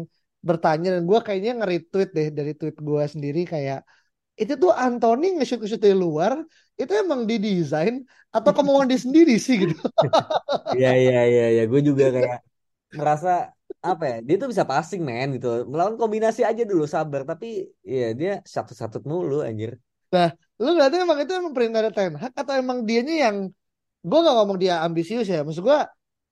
[0.48, 3.80] bertanya dan gue kayaknya nge-retweet deh dari tweet gue sendiri kayak
[4.38, 6.32] itu tuh Anthony nge-shoot nge-shoot dari luar
[6.78, 9.66] itu emang didesain atau kemauan dia sendiri sih?
[9.66, 9.74] Gitu.
[10.78, 12.38] Iya iya iya ya, gue juga kayak
[12.92, 13.50] merasa
[13.82, 15.64] apa ya, dia tuh bisa passing men gitu.
[15.70, 17.46] Melawan kombinasi aja dulu sabar, tapi
[17.82, 19.80] ya dia satu-satu mulu anjir.
[20.58, 23.37] lu berarti emang itu emang perintah dari Ten Hag atau emang dianya yang
[24.08, 25.40] gue gak ngomong dia ambisius ya?
[25.46, 25.78] Maksud gue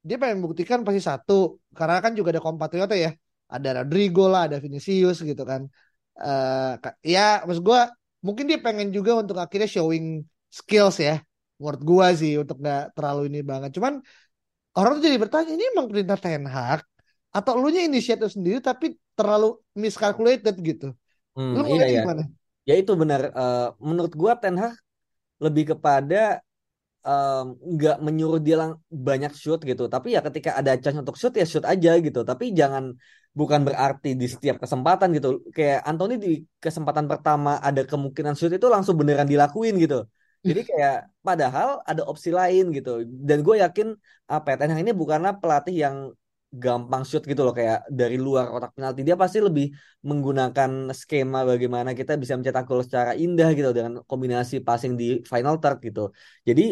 [0.07, 1.61] dia pengen buktikan pasti satu.
[1.77, 3.11] Karena kan juga ada kompatriotnya ya
[3.55, 5.63] ada Rodrigo lah ada Vinicius gitu kan
[6.23, 7.81] eh ka- ya maksud gue
[8.27, 10.07] mungkin dia pengen juga untuk akhirnya showing
[10.59, 11.15] skills ya
[11.61, 13.95] menurut gue sih untuk gak terlalu ini banget cuman
[14.79, 16.81] orang tuh jadi bertanya ini emang perintah Ten Hag
[17.37, 18.87] atau lu nya inisiatif sendiri tapi
[19.19, 19.47] terlalu
[19.85, 20.87] miscalculated gitu
[21.37, 22.03] Hmm, lu iya ngeliatnya ya.
[22.03, 22.23] gimana?
[22.69, 23.21] Ya itu benar.
[23.41, 24.75] Eh, menurut gua Ten Hag
[25.45, 26.17] lebih kepada
[27.73, 29.83] nggak menyuruh dia lang- banyak shoot gitu.
[29.95, 32.21] Tapi ya ketika ada chance untuk shoot ya shoot aja gitu.
[32.31, 32.85] Tapi jangan
[33.39, 35.29] bukan berarti di setiap kesempatan gitu.
[35.57, 36.29] Kayak Anthony di
[36.65, 39.97] kesempatan pertama ada kemungkinan shoot itu langsung beneran dilakuin gitu.
[40.49, 40.95] Jadi kayak
[41.27, 42.91] padahal ada opsi lain gitu.
[43.29, 43.87] Dan gue yakin
[44.31, 45.97] apa ya, Ten Hag ini bukanlah pelatih yang
[46.65, 49.67] gampang shoot gitu loh kayak dari luar kotak penalti dia pasti lebih
[50.09, 55.55] menggunakan skema bagaimana kita bisa mencetak gol secara indah gitu dengan kombinasi passing di final
[55.63, 56.01] third gitu.
[56.49, 56.63] Jadi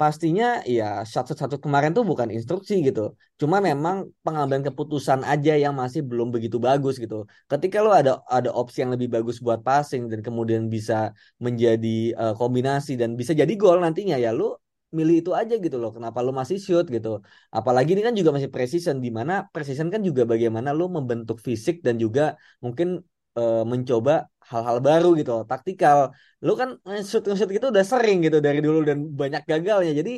[0.00, 3.00] pastinya ya shot satu kemarin tuh bukan instruksi gitu.
[3.40, 7.26] Cuma memang pengambilan keputusan aja yang masih belum begitu bagus gitu.
[7.50, 12.34] Ketika lo ada ada opsi yang lebih bagus buat passing dan kemudian bisa menjadi eh,
[12.40, 14.58] kombinasi dan bisa jadi gol nantinya ya lo
[14.94, 15.90] milih itu aja gitu loh.
[15.96, 17.08] Kenapa lo masih shoot gitu?
[17.54, 21.82] Apalagi ini kan juga masih precision di mana precision kan juga bagaimana lo membentuk fisik
[21.86, 23.02] dan juga mungkin
[23.38, 25.98] eh, mencoba hal-hal baru gitu, loh, taktikal.
[26.46, 26.70] Lo kan
[27.08, 29.92] shoot shoot gitu udah sering gitu dari dulu dan banyak gagalnya.
[30.00, 30.12] Jadi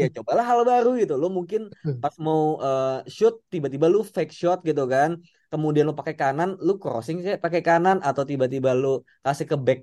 [0.00, 1.14] ya cobalah hal baru gitu.
[1.22, 1.60] Lo mungkin
[2.02, 5.10] pas mau eh, shoot tiba-tiba lu fake shot gitu kan.
[5.52, 9.80] Kemudian lo pakai kanan, lu crossing pakai kanan atau tiba-tiba lu kasih ke back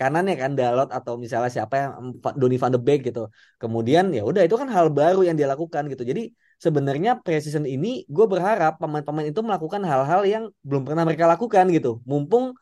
[0.00, 1.92] kanan ya kan Dalot atau misalnya siapa yang
[2.40, 3.28] Donny van de Beek gitu.
[3.62, 6.02] Kemudian ya udah itu kan hal baru yang dia lakukan gitu.
[6.10, 6.32] Jadi
[6.64, 12.00] sebenarnya preseason ini gue berharap pemain-pemain itu melakukan hal-hal yang belum pernah mereka lakukan gitu.
[12.08, 12.56] Mumpung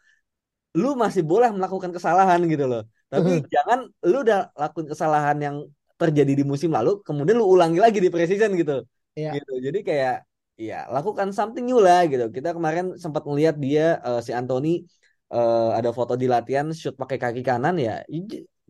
[0.76, 2.82] lu masih boleh melakukan kesalahan gitu loh.
[3.10, 5.56] Tapi jangan lu udah lakuin kesalahan yang
[5.98, 8.86] terjadi di musim lalu, kemudian lu ulangi lagi di preseason gitu.
[9.18, 9.36] Iya.
[9.36, 9.52] Gitu.
[9.66, 10.14] Jadi kayak
[10.56, 12.30] ya lakukan something new lah gitu.
[12.30, 14.86] Kita kemarin sempat melihat dia eh, si Anthony
[15.34, 18.06] eh, ada foto di latihan shoot pakai kaki kanan ya.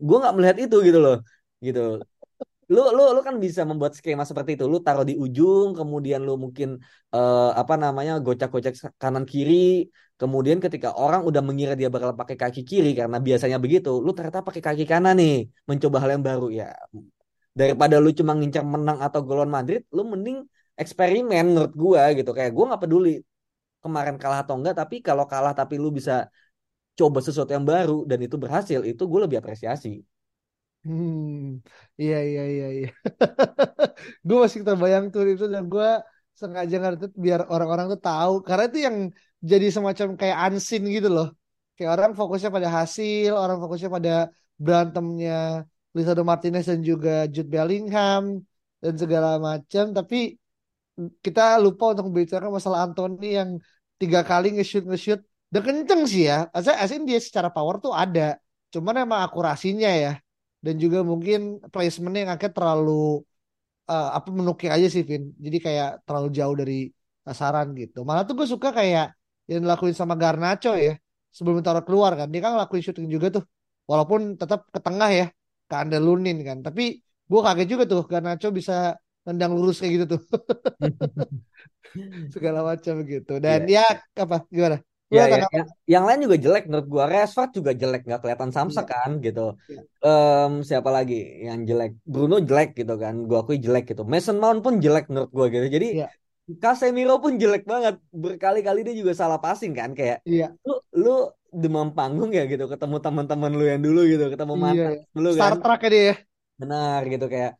[0.01, 1.17] Gue nggak melihat itu gitu loh.
[1.61, 2.01] Gitu.
[2.73, 4.65] Lu lu lu kan bisa membuat skema seperti itu.
[4.73, 6.69] Lu taruh di ujung, kemudian lu mungkin
[7.15, 9.53] eh, apa namanya gocak-gocak kanan kiri.
[10.19, 14.39] Kemudian ketika orang udah mengira dia bakal pakai kaki kiri karena biasanya begitu, lu ternyata
[14.47, 15.33] pakai kaki kanan nih,
[15.69, 16.65] mencoba hal yang baru ya.
[17.59, 20.37] Daripada lu cuma ngincar menang atau golon Madrid, lu mending
[20.81, 22.31] eksperimen menurut gua gitu.
[22.37, 23.09] Kayak gua nggak peduli
[23.83, 26.13] kemarin kalah atau enggak, tapi kalau kalah tapi lu bisa
[26.99, 30.05] coba sesuatu yang baru dan itu berhasil, itu gue lebih apresiasi.
[30.85, 31.61] Hmm,
[32.01, 32.87] iya iya iya iya.
[34.27, 35.87] gue masih terbayang tuh itu dan gue
[36.39, 38.97] sengaja ngerti biar orang-orang tuh tahu karena itu yang
[39.51, 41.27] jadi semacam kayak unseen gitu loh.
[41.75, 44.11] Kayak orang fokusnya pada hasil, orang fokusnya pada
[44.65, 45.33] berantemnya
[45.95, 48.23] Lisandro Martinez dan juga Jude Bellingham
[48.83, 49.83] dan segala macam.
[49.97, 50.15] Tapi
[51.25, 53.49] kita lupa untuk membicarakan masalah Anthony yang
[54.01, 55.21] tiga kali nge-shoot nge-shoot
[55.53, 56.49] dan kenceng sih ya.
[56.57, 58.37] Asal asin dia secara power tuh ada.
[58.73, 60.11] Cuman emang akurasinya ya
[60.65, 61.39] dan juga mungkin
[61.73, 62.91] placementnya yang akhirnya terlalu
[63.91, 66.73] eh, apa menukik aja sih Vin jadi kayak terlalu jauh dari
[67.27, 69.05] sasaran gitu malah tuh gue suka kayak
[69.49, 70.91] yang dilakuin sama Garnacho ya
[71.37, 73.43] sebelum taruh keluar kan dia kan ngelakuin shooting juga tuh
[73.89, 75.25] walaupun tetap ke tengah ya
[75.71, 76.57] keandalunin kan.
[76.67, 76.83] Tapi
[77.31, 78.73] gue kaget juga tuh Garnacho bisa
[79.27, 80.21] nendang lurus kayak gitu tuh.
[82.33, 83.33] Segala macam gitu.
[83.43, 83.73] Dan Iya.
[83.75, 83.83] ya
[84.17, 84.77] apa gimana?
[85.11, 85.51] Lu Ya, ya, tanggapan?
[85.55, 87.03] yang, yang lain juga jelek menurut gua.
[87.11, 89.41] Rashford juga jelek, nggak kelihatan samsak Iya, kan gitu.
[89.69, 91.15] iya, Em, siapa lagi
[91.47, 91.91] yang jelek?
[92.13, 93.15] Bruno jelek gitu kan.
[93.27, 94.01] Gua akui jelek gitu.
[94.13, 95.67] Mason Mount pun jelek menurut gua gitu.
[95.75, 96.07] Jadi iya,
[96.63, 97.95] Casemiro pun jelek banget.
[98.23, 99.89] Berkali-kali dia juga salah passing kan.
[99.99, 101.09] Kayak iya, lu lu
[101.61, 102.63] demam panggung ya gitu.
[102.71, 104.23] Ketemu teman-teman lu yang dulu gitu.
[104.33, 104.63] Ketemu iya.
[104.65, 105.55] mantan dulu Star kan.
[105.61, 106.15] Trek ya dia ya.
[106.61, 107.51] Benar gitu kayak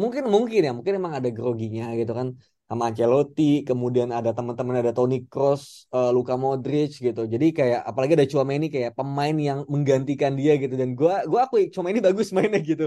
[0.00, 2.28] mungkin mungkin ya mungkin emang ada groginya gitu kan
[2.68, 5.62] sama Ancelotti kemudian ada teman-teman ada Toni Kroos
[5.94, 7.20] eh, Luka Modric gitu.
[7.34, 10.74] Jadi kayak apalagi ada Tchouaméni kayak pemain yang menggantikan dia gitu.
[10.80, 12.84] Dan gua gua akui Tchouaméni bagus mainnya gitu.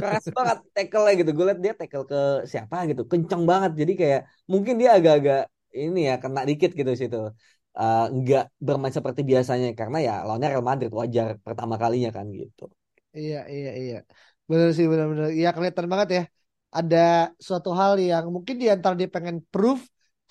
[0.00, 1.30] Keras banget tackle-nya gitu.
[1.36, 2.18] Gue liat dia tackle ke
[2.52, 3.02] siapa gitu.
[3.10, 3.72] Kenceng banget.
[3.80, 4.20] Jadi kayak
[4.52, 5.40] mungkin dia agak-agak
[5.84, 7.18] ini ya kena dikit gitu situ.
[7.80, 9.66] Eh, nggak bermain seperti biasanya.
[9.80, 10.90] Karena ya lawannya Real Madrid.
[11.00, 12.62] Wajar pertama kalinya kan gitu.
[13.18, 13.94] Iya, iya, iya.
[14.50, 15.26] Bener sih, bener-bener.
[15.38, 16.22] Iya, kelihatan banget ya.
[16.78, 16.96] Ada
[17.46, 19.80] suatu hal yang mungkin di antara dia pengen proof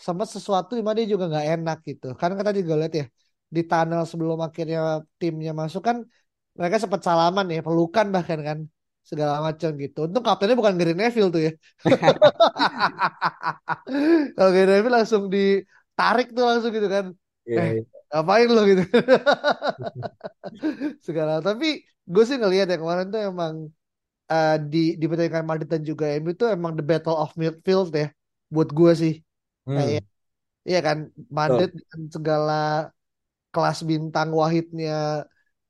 [0.05, 2.05] sama sesuatu yang dia juga nggak enak gitu.
[2.19, 3.05] Karena kan tadi gue lihat ya
[3.55, 4.77] di tunnel sebelum akhirnya
[5.21, 5.97] timnya masuk kan
[6.57, 8.57] mereka sempat salaman ya, pelukan bahkan kan
[9.09, 9.97] segala macam gitu.
[10.07, 11.51] Untung kaptennya bukan Gary Neville tuh ya.
[14.35, 17.05] Kalau Gary Neville langsung ditarik tuh langsung gitu kan.
[17.47, 17.81] Iya, Eh, iya.
[18.11, 18.81] ngapain lo gitu.
[21.07, 21.39] Segala.
[21.43, 21.65] Tapi
[22.11, 23.53] gue sih ngelihat ya kemarin tuh emang
[24.31, 28.05] eh, di di pertandingan Madrid dan juga MU itu emang the battle of midfield ya
[28.53, 29.13] buat gue sih.
[29.75, 30.05] Kayak Hmm,
[30.69, 30.97] iya kan
[31.39, 32.53] Madrid dengan segala
[33.53, 34.91] kelas bintang wahidnya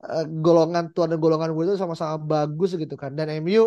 [0.06, 3.12] eh, golongan tuan dan golongan gue itu sama-sama bagus gitu kan.
[3.18, 3.62] Dan MU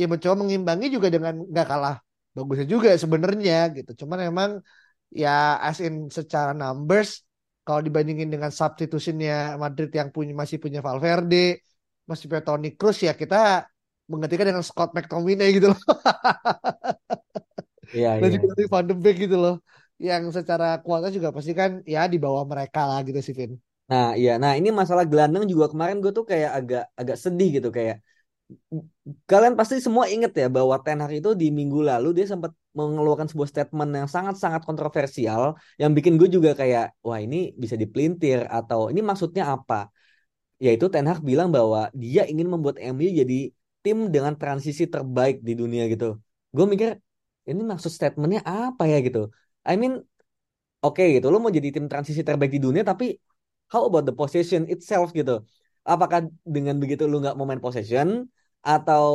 [0.00, 1.94] ya mencoba mengimbangi juga dengan nggak kalah
[2.36, 3.90] bagusnya juga sebenarnya gitu.
[4.04, 4.50] Cuman emang
[5.22, 5.30] ya
[5.66, 7.10] as in secara numbers
[7.66, 11.36] kalau dibandingin dengan substitutionnya Madrid yang punya masih punya Valverde
[12.08, 13.36] masih punya Toni Kroos ya kita
[14.10, 15.80] menggantikan dengan Scott McTominay gitu loh
[17.94, 18.34] Iya, dan iya.
[18.34, 19.54] juga dari Van de Beek gitu loh
[20.08, 23.52] yang secara kualitas juga pasti kan ya di bawah mereka lah gitu sih Vin
[23.90, 24.30] Nah, iya.
[24.42, 27.96] Nah, ini masalah gelandang juga kemarin gue tuh kayak agak agak sedih gitu kayak
[29.30, 33.26] kalian pasti semua inget ya bahwa Ten Hag itu di minggu lalu dia sempat mengeluarkan
[33.30, 35.42] sebuah statement yang sangat-sangat kontroversial
[35.80, 39.74] yang bikin gue juga kayak wah ini bisa dipelintir atau ini maksudnya apa?
[40.64, 43.52] Yaitu Ten Hag bilang bahwa dia ingin membuat MU jadi
[43.86, 46.18] tim dengan transisi terbaik di dunia gitu.
[46.56, 46.88] Gue mikir
[47.50, 49.30] ini maksud statementnya apa ya gitu?
[49.62, 49.92] I mean
[50.84, 53.04] oke gitu, lu mau jadi tim transisi terbaik di dunia tapi
[53.72, 55.32] how about the possession itself gitu?
[55.92, 56.18] Apakah
[56.54, 58.08] dengan begitu lu nggak mau main possession
[58.66, 59.06] atau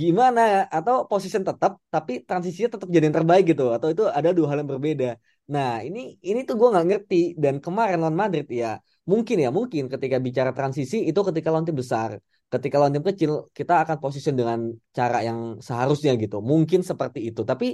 [0.00, 0.40] gimana?
[0.76, 3.64] Atau possession tetap tapi transisinya tetap jadi yang terbaik gitu?
[3.76, 5.20] Atau itu ada dua hal yang berbeda?
[5.54, 8.68] Nah ini ini tuh gue nggak ngerti dan kemarin lawan Madrid ya
[9.10, 12.10] mungkin ya mungkin ketika bicara transisi itu ketika lawan tim besar.
[12.52, 14.58] Ketika lawan tim kecil kita akan position dengan
[14.96, 16.36] cara yang seharusnya gitu.
[16.50, 17.42] Mungkin seperti itu.
[17.50, 17.66] Tapi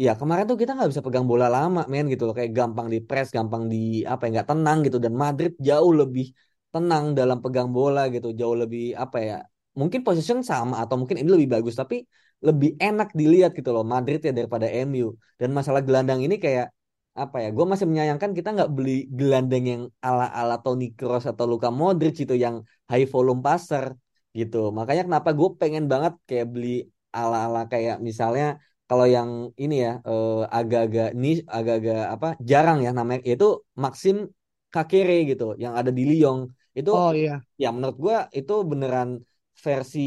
[0.00, 2.98] Iya kemarin tuh kita nggak bisa pegang bola lama men gitu loh kayak gampang di
[3.08, 6.26] press gampang di apa ya nggak tenang gitu dan Madrid jauh lebih
[6.74, 9.36] tenang dalam pegang bola gitu jauh lebih apa ya
[9.78, 12.02] mungkin position sama atau mungkin ini lebih bagus tapi
[12.42, 16.73] lebih enak dilihat gitu loh Madrid ya daripada MU dan masalah gelandang ini kayak
[17.14, 21.44] apa ya gue masih menyayangkan kita nggak beli gelandang yang ala ala Toni Kroos atau
[21.46, 22.56] Luka Modric itu yang
[22.90, 23.94] high volume passer
[24.38, 24.74] gitu.
[24.78, 26.68] Makanya kenapa gue pengen banget kayak beli
[27.14, 28.58] ala ala kayak misalnya
[28.90, 29.30] kalau yang
[29.62, 33.46] ini ya eh, agak-agak nih agak-agak apa jarang ya namanya itu
[33.78, 34.16] Maxim
[34.74, 36.50] Kakere gitu yang ada di Lyon.
[36.74, 37.38] Itu oh iya.
[37.54, 39.22] ya menurut gua itu beneran
[39.54, 40.02] versi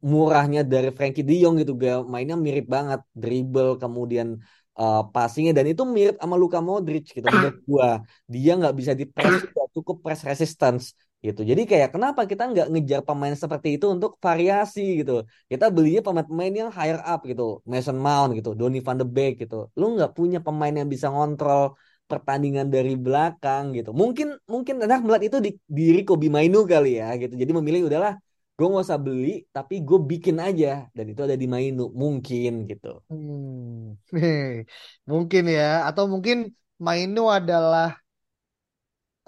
[0.00, 4.40] murahnya dari Frankie De Jong gitu gak mainnya mirip banget dribble kemudian
[4.78, 5.52] eh, passingnya.
[5.58, 7.88] Dan itu mirip sama Luka Modric gitu menurut gua.
[8.32, 10.84] Dia nggak bisa di press nggak cukup press resistance
[11.20, 11.40] gitu.
[11.44, 15.12] Jadi kayak kenapa kita nggak ngejar pemain seperti itu untuk variasi gitu?
[15.50, 19.68] Kita belinya pemain-pemain yang higher up gitu Mason Mount gitu Donny van de Beek gitu.
[19.78, 21.76] Lu nggak punya pemain yang bisa ngontrol
[22.10, 23.90] pertandingan dari belakang gitu.
[23.94, 27.34] Mungkin mungkin enak melihat itu di diri Kobi Mainu kali ya gitu.
[27.36, 28.12] Jadi memilih udahlah
[28.60, 32.88] gue nggak usah beli tapi gue bikin aja dan itu ada di Mainu mungkin gitu
[33.10, 33.98] Hmm.
[35.10, 36.36] Mungkin ya atau mungkin
[36.84, 37.86] Mainu adalah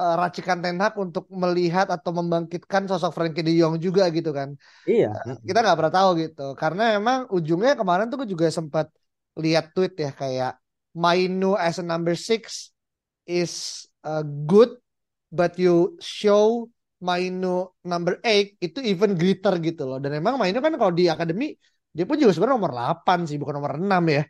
[0.01, 4.49] eh, racikan Ten Hag untuk melihat atau membangkitkan sosok Frankie De Jong juga gitu kan.
[4.87, 5.13] iya
[5.47, 6.43] Kita nggak pernah tahu gitu.
[6.63, 8.87] Karena emang ujungnya kemarin tuh gue juga sempat
[9.39, 10.53] lihat tweet ya kayak
[10.97, 12.73] Mainu as a number six
[13.27, 14.71] is uh, good
[15.33, 16.69] but you show
[17.09, 17.49] Mainu
[17.91, 19.99] number eight itu even greater gitu loh.
[20.03, 21.45] Dan emang Mainu kan kalau di akademi
[21.97, 24.23] dia pun juga sebenarnya nomor 8 sih bukan nomor 6 ya.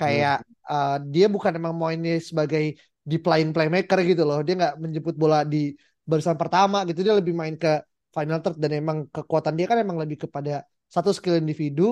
[0.00, 0.72] Kayak Hmm.
[0.72, 2.62] uh, dia bukan emang mau ini sebagai
[3.08, 4.38] deep line playmaker gitu loh.
[4.46, 5.72] Dia nggak menjemput bola di
[6.04, 7.00] barisan pertama gitu.
[7.06, 7.80] Dia lebih main ke
[8.16, 11.82] final third dan emang kekuatan dia kan emang lebih kepada satu skill individu,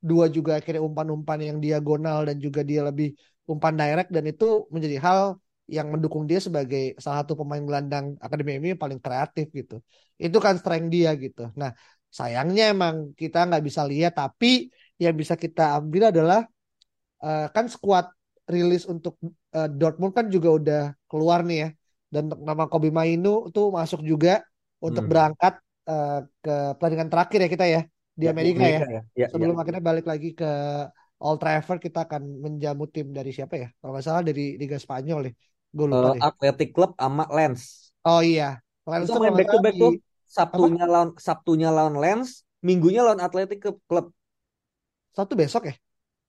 [0.00, 3.12] dua juga akhirnya umpan-umpan yang diagonal dan juga dia lebih
[3.44, 5.20] umpan direct dan itu menjadi hal
[5.64, 9.80] yang mendukung dia sebagai salah satu pemain gelandang akademi MU yang paling kreatif gitu.
[10.20, 11.48] Itu kan strength dia gitu.
[11.56, 11.72] Nah,
[12.12, 16.46] sayangnya emang kita nggak bisa lihat tapi yang bisa kita ambil adalah
[17.24, 18.06] uh, kan squad
[18.46, 19.18] rilis untuk
[19.56, 21.68] uh, Dortmund kan juga udah keluar nih ya
[22.14, 24.44] dan nama Kobe Mainu tuh masuk juga
[24.78, 25.10] untuk hmm.
[25.10, 25.54] berangkat
[25.90, 27.80] uh, ke pertandingan terakhir ya kita ya
[28.14, 28.92] di ya, Amerika, Amerika ya.
[28.94, 29.02] ya.
[29.18, 29.60] ya Sebelum ya.
[29.66, 30.50] akhirnya balik lagi ke
[31.18, 33.68] Old Trafford kita akan menjamu tim dari siapa ya?
[33.82, 35.34] Kalau nggak salah dari Liga Spanyol deh.
[35.74, 37.90] Gue lupa uh, Athletic Club sama Lens.
[38.06, 38.62] Oh iya.
[38.86, 39.92] Lens itu main back to back tuh.
[40.24, 43.60] Sabtunya lawan Sabtunya lawan Lens, Minggunya lawan Athletic
[43.90, 44.14] Club.
[45.12, 45.74] Satu besok ya?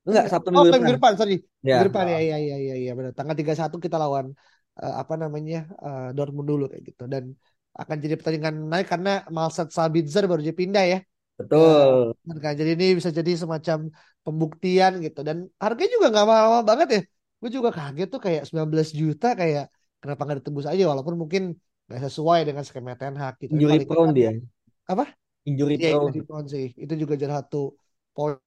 [0.06, 0.80] Enggak, Sabtu minggu oh, depan.
[0.82, 1.38] minggu depan, sorry.
[1.66, 1.82] Ya.
[1.82, 3.12] Minggu depan ya, ya, ya, ya, ya, benar.
[3.18, 4.26] Tanggal 31 kita lawan
[4.78, 5.66] uh, apa namanya?
[5.82, 7.34] Uh, Dortmund dulu kayak gitu dan
[7.76, 11.00] akan jadi pertandingan naik karena Malsat Sabitzer baru jadi pindah ya.
[11.36, 12.14] Betul.
[12.14, 13.90] Uh, kan jadi ini bisa jadi semacam
[14.22, 17.02] pembuktian gitu dan harganya juga nggak mahal banget ya.
[17.46, 19.70] Gue juga kaget tuh kayak 19 juta kayak
[20.02, 21.54] kenapa nggak ditebus aja walaupun mungkin
[21.86, 23.54] nggak sesuai dengan skema Ten Hag gitu.
[23.54, 24.34] Injury prone dia.
[24.90, 25.14] Apa?
[25.46, 26.10] Injury ya, prone.
[26.10, 26.74] Injury prone sih.
[26.74, 27.78] Itu juga jadi satu
[28.18, 28.42] poin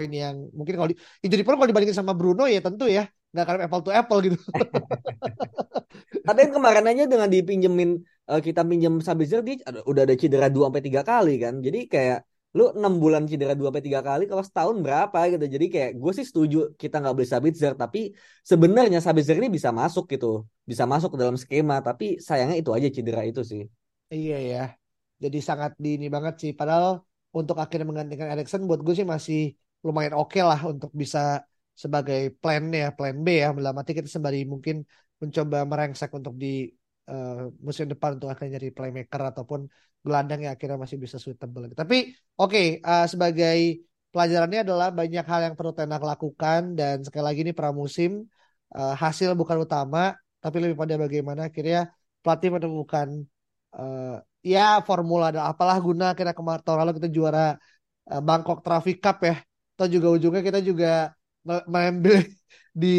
[0.00, 3.04] yang mungkin kalau di, injury prone kalau dibandingin sama Bruno ya tentu ya
[3.36, 4.40] nggak akan apple to apple gitu.
[6.28, 8.00] Ada yang kemarin aja dengan dipinjemin
[8.32, 11.60] uh, kita pinjam Sabitzer dia udah ada cedera 2 sampai tiga kali kan.
[11.60, 12.24] Jadi kayak
[12.56, 15.44] lu enam bulan cedera 2 sampai tiga kali kalau setahun berapa gitu.
[15.54, 17.98] Jadi kayak gue sih setuju kita nggak beli Sabitzer tapi
[18.40, 20.48] sebenarnya Sabitzer ini bisa masuk gitu.
[20.64, 23.62] Bisa masuk ke dalam skema tapi sayangnya itu aja cedera itu sih.
[24.08, 24.62] Iya ya.
[25.22, 29.38] Jadi sangat di ini banget sih padahal untuk akhirnya menggantikan Erikson buat gue sih masih
[29.84, 31.44] lumayan oke okay lah untuk bisa
[31.82, 34.82] sebagai plan ya plan B ya dalam kita sembari mungkin
[35.20, 36.70] mencoba merengsek untuk di
[37.08, 39.60] uh, musim depan untuk akhirnya jadi playmaker ataupun
[40.04, 41.66] gelandang yang akhirnya masih bisa suitable.
[41.74, 43.58] Tapi oke okay, uh, eh, sebagai
[44.12, 48.24] pelajarannya adalah banyak hal yang perlu Tenak lakukan dan sekali lagi ini pramusim
[48.76, 51.90] uh, hasil bukan utama tapi lebih pada bagaimana akhirnya
[52.22, 53.08] pelatih menemukan
[53.74, 57.58] uh, ya formula dan apalah guna kita kemarin tahun lalu kita juara
[58.08, 59.36] uh, Bangkok Traffic Cup ya
[59.78, 62.26] atau juga ujungnya kita juga mengambil
[62.82, 62.96] di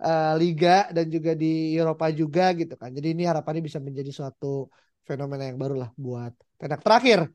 [0.00, 2.90] uh, liga dan juga di Eropa juga gitu kan.
[2.90, 4.66] Jadi ini harapannya bisa menjadi suatu
[5.04, 6.84] fenomena yang baru lah buat Tenak.
[6.84, 7.28] Terakhir,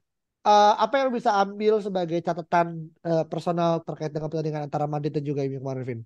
[0.45, 5.25] uh, apa yang bisa ambil sebagai catatan uh, personal terkait dengan pertandingan antara Madrid dan
[5.25, 6.01] juga Imi kemarin, Vin?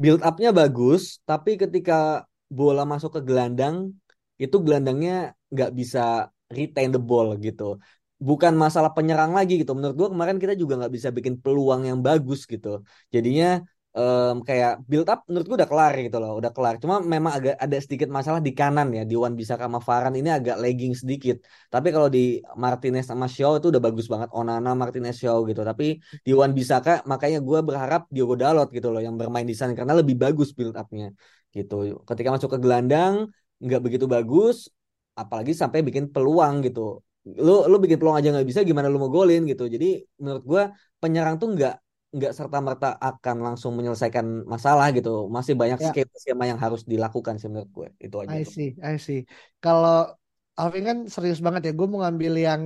[0.00, 3.92] Build up-nya bagus, tapi ketika bola masuk ke gelandang,
[4.40, 7.76] itu gelandangnya nggak bisa retain the ball gitu
[8.22, 9.74] bukan masalah penyerang lagi gitu.
[9.74, 12.86] Menurut gue kemarin kita juga nggak bisa bikin peluang yang bagus gitu.
[13.10, 13.58] Jadinya
[13.92, 16.74] um, kayak build up menurut gue udah kelar gitu loh, udah kelar.
[16.82, 19.02] Cuma memang agak ada sedikit masalah di kanan ya.
[19.04, 21.36] Di Wan bisa sama Varan ini agak lagging sedikit.
[21.68, 24.28] Tapi kalau di Martinez sama Shaw itu udah bagus banget.
[24.32, 25.60] Onana, Martinez, Shaw gitu.
[25.60, 29.72] Tapi di bisa kak, makanya gue berharap Diogo Dalot gitu loh yang bermain di sana
[29.78, 31.12] karena lebih bagus build upnya
[31.52, 32.02] gitu.
[32.08, 33.28] Ketika masuk ke gelandang
[33.62, 34.72] nggak begitu bagus,
[35.14, 39.06] apalagi sampai bikin peluang gitu lu lu bikin peluang aja nggak bisa gimana lu mau
[39.06, 40.62] golin gitu jadi menurut gue
[40.98, 41.74] penyerang tuh nggak
[42.12, 45.32] nggak serta merta akan langsung menyelesaikan masalah gitu.
[45.32, 45.88] Masih banyak ya.
[45.88, 47.88] skema skema yang harus dilakukan sih menurut gue.
[47.96, 49.24] Itu aja I see I see.
[49.64, 50.12] Kalau
[50.60, 52.62] Alvin kan serius banget ya gue mau ngambil yang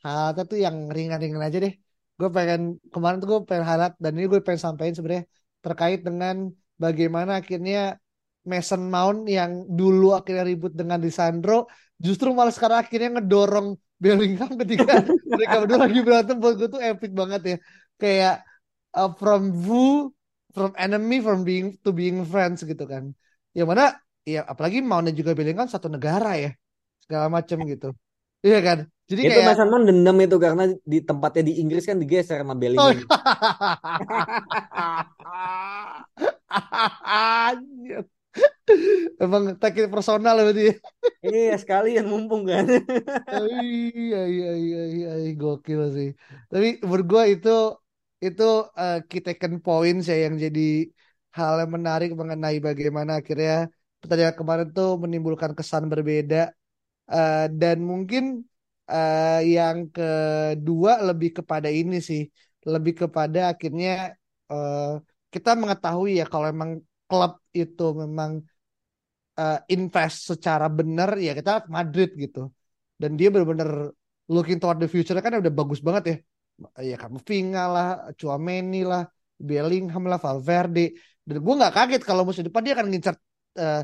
[0.00, 1.76] hal itu yang ringan-ringan aja deh.
[2.16, 5.24] Gue pengen kemarin tuh gue pengen harap dan ini gue pengen sampaikan sebenarnya
[5.60, 6.48] terkait dengan
[6.80, 8.00] bagaimana akhirnya
[8.48, 11.68] Mason Mount yang dulu akhirnya ribut dengan Lisandro
[12.00, 16.36] justru malah sekarang akhirnya ngedorong Bellingham ketika mereka berdua lagi berantem.
[16.40, 17.56] Buat gue tuh epic banget ya.
[18.00, 18.34] Kayak
[18.96, 20.10] uh, from who
[20.56, 23.12] from enemy from being to being friends gitu kan
[23.52, 26.56] yang mana ya apalagi maunya juga Bellingham satu negara ya
[27.04, 27.92] segala macam gitu
[28.40, 29.54] iya kan jadi itu kayak...
[29.54, 32.90] Mason Mount dendam itu karena di tempatnya di Inggris kan digeser sama Bellingham.
[32.90, 33.06] Oh.
[39.22, 40.74] Emang take personal berarti.
[40.74, 40.82] Ya?
[41.22, 42.66] Iya sekalian mumpung kan.
[43.62, 46.10] iya iya iya iya gokil sih.
[46.50, 47.78] Tapi menurut gue itu
[48.24, 50.88] itu uh, key taken points ya yang jadi
[51.36, 53.68] hal yang menarik mengenai bagaimana akhirnya
[54.00, 56.52] pertandingan kemarin tuh menimbulkan kesan berbeda.
[57.06, 58.42] Uh, dan mungkin
[58.90, 62.26] uh, yang kedua lebih kepada ini sih
[62.66, 64.18] lebih kepada akhirnya
[64.50, 64.98] uh,
[65.30, 68.42] kita mengetahui ya kalau emang klub itu memang
[69.38, 72.50] uh, invest secara benar ya kita Madrid gitu.
[72.96, 73.92] Dan dia benar-benar
[74.26, 76.16] looking toward the future kan udah bagus banget ya
[76.88, 77.86] ya kamu Vinga lah
[78.18, 79.02] Chouameni lah
[79.36, 80.96] Bellingham lah Valverde
[81.26, 83.14] dan gue nggak kaget kalau musim depan dia akan ngincar
[83.60, 83.82] uh,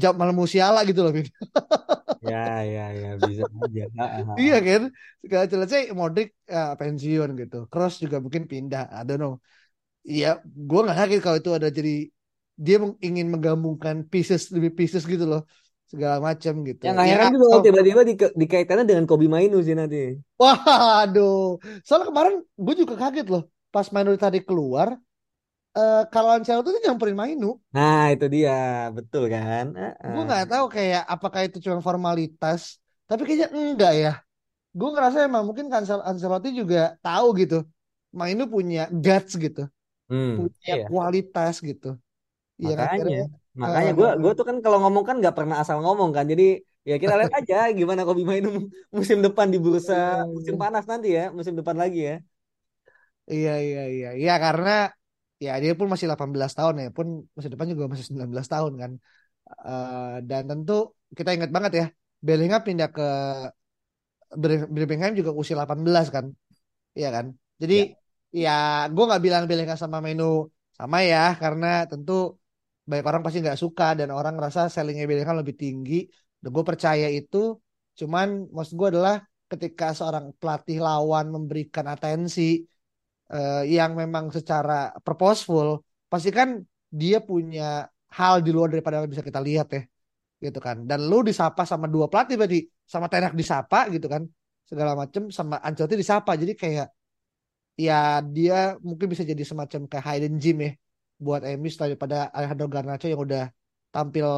[0.00, 1.12] jawab malam Musiala gitu loh.
[2.24, 3.84] Ya, ya, ya, bisa aja.
[4.40, 4.82] Iya kan?
[5.20, 7.56] Segala selesai Modric ya, pensiun gitu.
[7.68, 8.88] Cross juga mungkin pindah.
[8.96, 9.34] I don't know.
[10.08, 12.08] Iya, gue nggak yakin kalau itu ada jadi
[12.56, 15.42] dia ingin menggabungkan pieces demi pieces gitu loh,
[15.94, 16.84] segala macam gitu.
[16.84, 19.98] Yang nggak Ya, juga kalau tiba-tiba di, dikaitannya dengan Kobe Mainu sih nanti.
[20.40, 22.34] Waduh, soalnya kemarin
[22.64, 23.42] gue juga kaget loh,
[23.72, 24.88] pas Mainu tadi keluar,
[25.78, 28.52] eh kalau Ancelotti tuh nyamperin Mainu, Nah, itu dia,
[28.96, 29.64] betul kan?
[29.82, 30.26] Ah, gue ah.
[30.26, 32.60] nggak tahu kayak apakah itu cuma formalitas,
[33.08, 34.10] tapi kayaknya enggak ya.
[34.78, 37.56] Gue ngerasa emang mungkin Cancel- Ancelotti juga tahu gitu,
[38.18, 39.60] Mainu punya guts gitu,
[40.08, 40.88] Hmm, punya iya.
[40.88, 41.86] kualitas gitu.
[42.62, 42.86] Iya kan?
[42.92, 43.24] Makanya, Akhirnya,
[43.62, 46.24] makanya gue gue tuh kan kalau ngomong kan nggak pernah asal ngomong kan.
[46.32, 46.44] Jadi
[46.88, 48.48] ya kita lihat aja gimana Kobe Mainu
[48.96, 49.94] musim depan di bursa
[50.34, 52.14] musim panas nanti ya, musim depan lagi ya.
[53.32, 54.06] Iya iya iya.
[54.20, 54.70] Iya karena
[55.44, 58.92] ya dia pun masih 18 tahun ya pun masa depan juga masih 19 tahun kan.
[59.68, 60.72] Eh, dan tentu
[61.18, 61.84] kita ingat banget ya
[62.26, 63.02] Bellingham pindah ke
[64.42, 66.26] Bir- Birmingham juga usia 18 kan.
[66.98, 67.26] Iya kan?
[67.62, 67.76] Jadi
[68.44, 68.50] ya.
[68.94, 70.24] gue nggak bilang Bellingham sama Menu
[70.78, 72.12] sama ya karena tentu
[72.84, 76.04] banyak orang pasti nggak suka dan orang ngerasa sellingnya Bellingham lebih tinggi.
[76.40, 77.56] Dan gue percaya itu
[77.98, 79.16] cuman maksud gue adalah
[79.48, 82.60] ketika seorang pelatih lawan memberikan atensi
[83.32, 85.80] eh, yang memang secara purposeful
[86.10, 86.60] pasti kan
[86.90, 87.86] dia punya
[88.18, 89.82] hal di luar daripada yang bisa kita lihat ya
[90.44, 90.76] gitu kan.
[90.84, 94.22] Dan lu disapa sama dua pelatih berarti sama Tenak disapa gitu kan
[94.68, 96.36] segala macem sama Ancelotti disapa.
[96.36, 96.88] Jadi kayak
[97.74, 100.70] ya dia mungkin bisa jadi semacam kayak hidden gem ya
[101.20, 103.44] buat MU daripada Alejandro Garnacho yang udah
[103.94, 104.28] tampil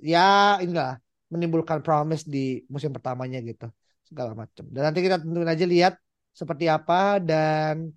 [0.00, 0.96] ya inilah
[1.28, 3.68] menimbulkan promise di musim pertamanya gitu
[4.06, 5.94] segala macam dan nanti kita tentuin aja lihat
[6.30, 7.90] seperti apa dan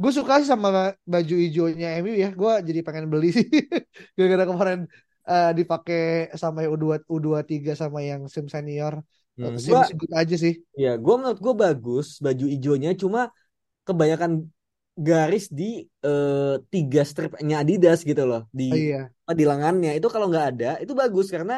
[0.00, 3.44] gue suka sih sama baju hijaunya MU ya gue jadi pengen beli sih.
[4.16, 4.80] Gara-gara kemarin
[5.28, 9.04] eh, dipakai sama yang U2 U23 sama yang sim senior.
[9.40, 9.88] Hmm, sim gua
[10.20, 13.32] aja sih ya gue menurut gue bagus baju hijaunya cuma
[13.88, 14.52] kebanyakan
[15.08, 15.64] garis di
[16.06, 20.46] eh, tiga stripnya Adidas gitu loh di oh, iya apa, di lengannya itu kalau nggak
[20.50, 21.54] ada itu bagus karena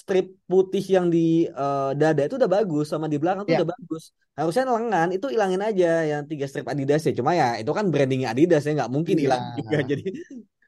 [0.00, 1.18] strip putih yang di
[1.60, 3.58] eh, dada itu udah bagus sama di belakang itu Ya.
[3.58, 4.02] udah bagus
[4.38, 8.28] harusnya lengan itu ilangin aja yang tiga strip Adidas ya cuma ya itu kan brandingnya
[8.32, 9.22] Adidas ya nggak mungkin Iya.
[9.22, 10.02] hilang juga jadi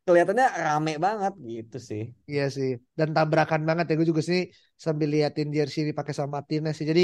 [0.07, 3.93] kelihatannya rame banget gitu sih Iya sih, dan tabrakan banget ya.
[3.99, 4.41] Gue juga sih
[4.85, 6.87] sambil liatin jersey dipakai sama Martinez sih.
[6.93, 7.03] Jadi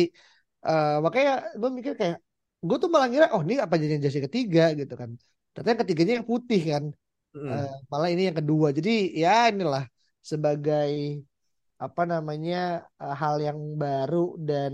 [0.68, 2.16] eh, makanya gue mikir kayak,
[2.68, 5.10] gue tuh malah ngira, oh ini apa jadi jersey ketiga gitu kan.
[5.52, 6.84] Ternyata yang ketiganya yang putih kan.
[7.34, 7.64] Mm.
[7.64, 8.68] Eh, malah ini yang kedua.
[8.78, 8.90] Jadi
[9.22, 9.84] ya inilah
[10.30, 10.90] sebagai
[11.84, 12.56] apa namanya
[13.02, 14.72] eh, hal yang baru dan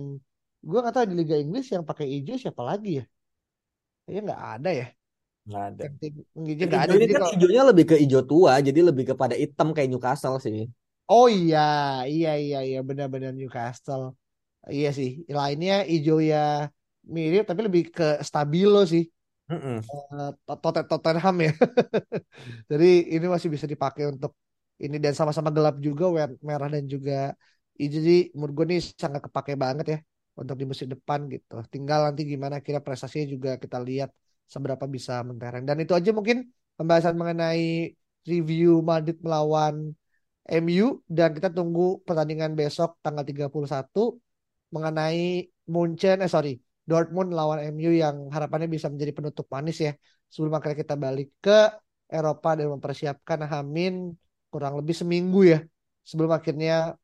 [0.68, 3.04] gue nggak tahu di Liga Inggris yang pakai hijau siapa lagi ya?
[4.04, 4.86] Kayaknya nggak ada ya.
[5.46, 5.84] nggak ada
[6.48, 6.92] hijau Yang nggak ada.
[6.92, 9.88] hijau ini Jadi kan kalau hijaunya lebih ke hijau tua jadi lebih kepada hitam kayak
[9.92, 10.68] Newcastle sih
[11.12, 11.58] Oh iya,
[12.12, 14.02] iya iya iya benar-benar Newcastle.
[14.76, 16.38] Iya sih, lainnya hijau ya
[17.16, 19.02] mirip tapi lebih ke stabilo sih.
[19.90, 21.50] Eh, Tot- Tottenham ya.
[22.70, 24.32] Jadi ini masih bisa dipakai untuk
[24.84, 26.04] ini dan sama-sama gelap juga
[26.48, 27.12] merah dan juga
[27.80, 27.98] hijau.
[28.00, 29.98] Jadi menurut gue nih sangat kepake banget ya
[30.40, 31.54] untuk di musim depan gitu.
[31.72, 34.10] Tinggal nanti gimana kira prestasinya juga kita lihat
[34.54, 35.64] seberapa bisa mentereng.
[35.68, 36.38] Dan itu aja mungkin
[36.78, 37.62] pembahasan mengenai
[38.30, 39.74] review Madrid melawan
[40.50, 40.86] MU
[41.16, 44.00] dan kita tunggu pertandingan besok tanggal 31
[44.74, 46.52] mengenai Munchen eh sorry
[46.90, 49.92] Dortmund lawan MU yang harapannya bisa menjadi penutup manis ya
[50.32, 51.58] sebelum akhirnya kita balik ke
[52.10, 54.10] Eropa dan mempersiapkan Hamin
[54.50, 55.62] kurang lebih seminggu ya
[56.02, 56.98] sebelum akhirnya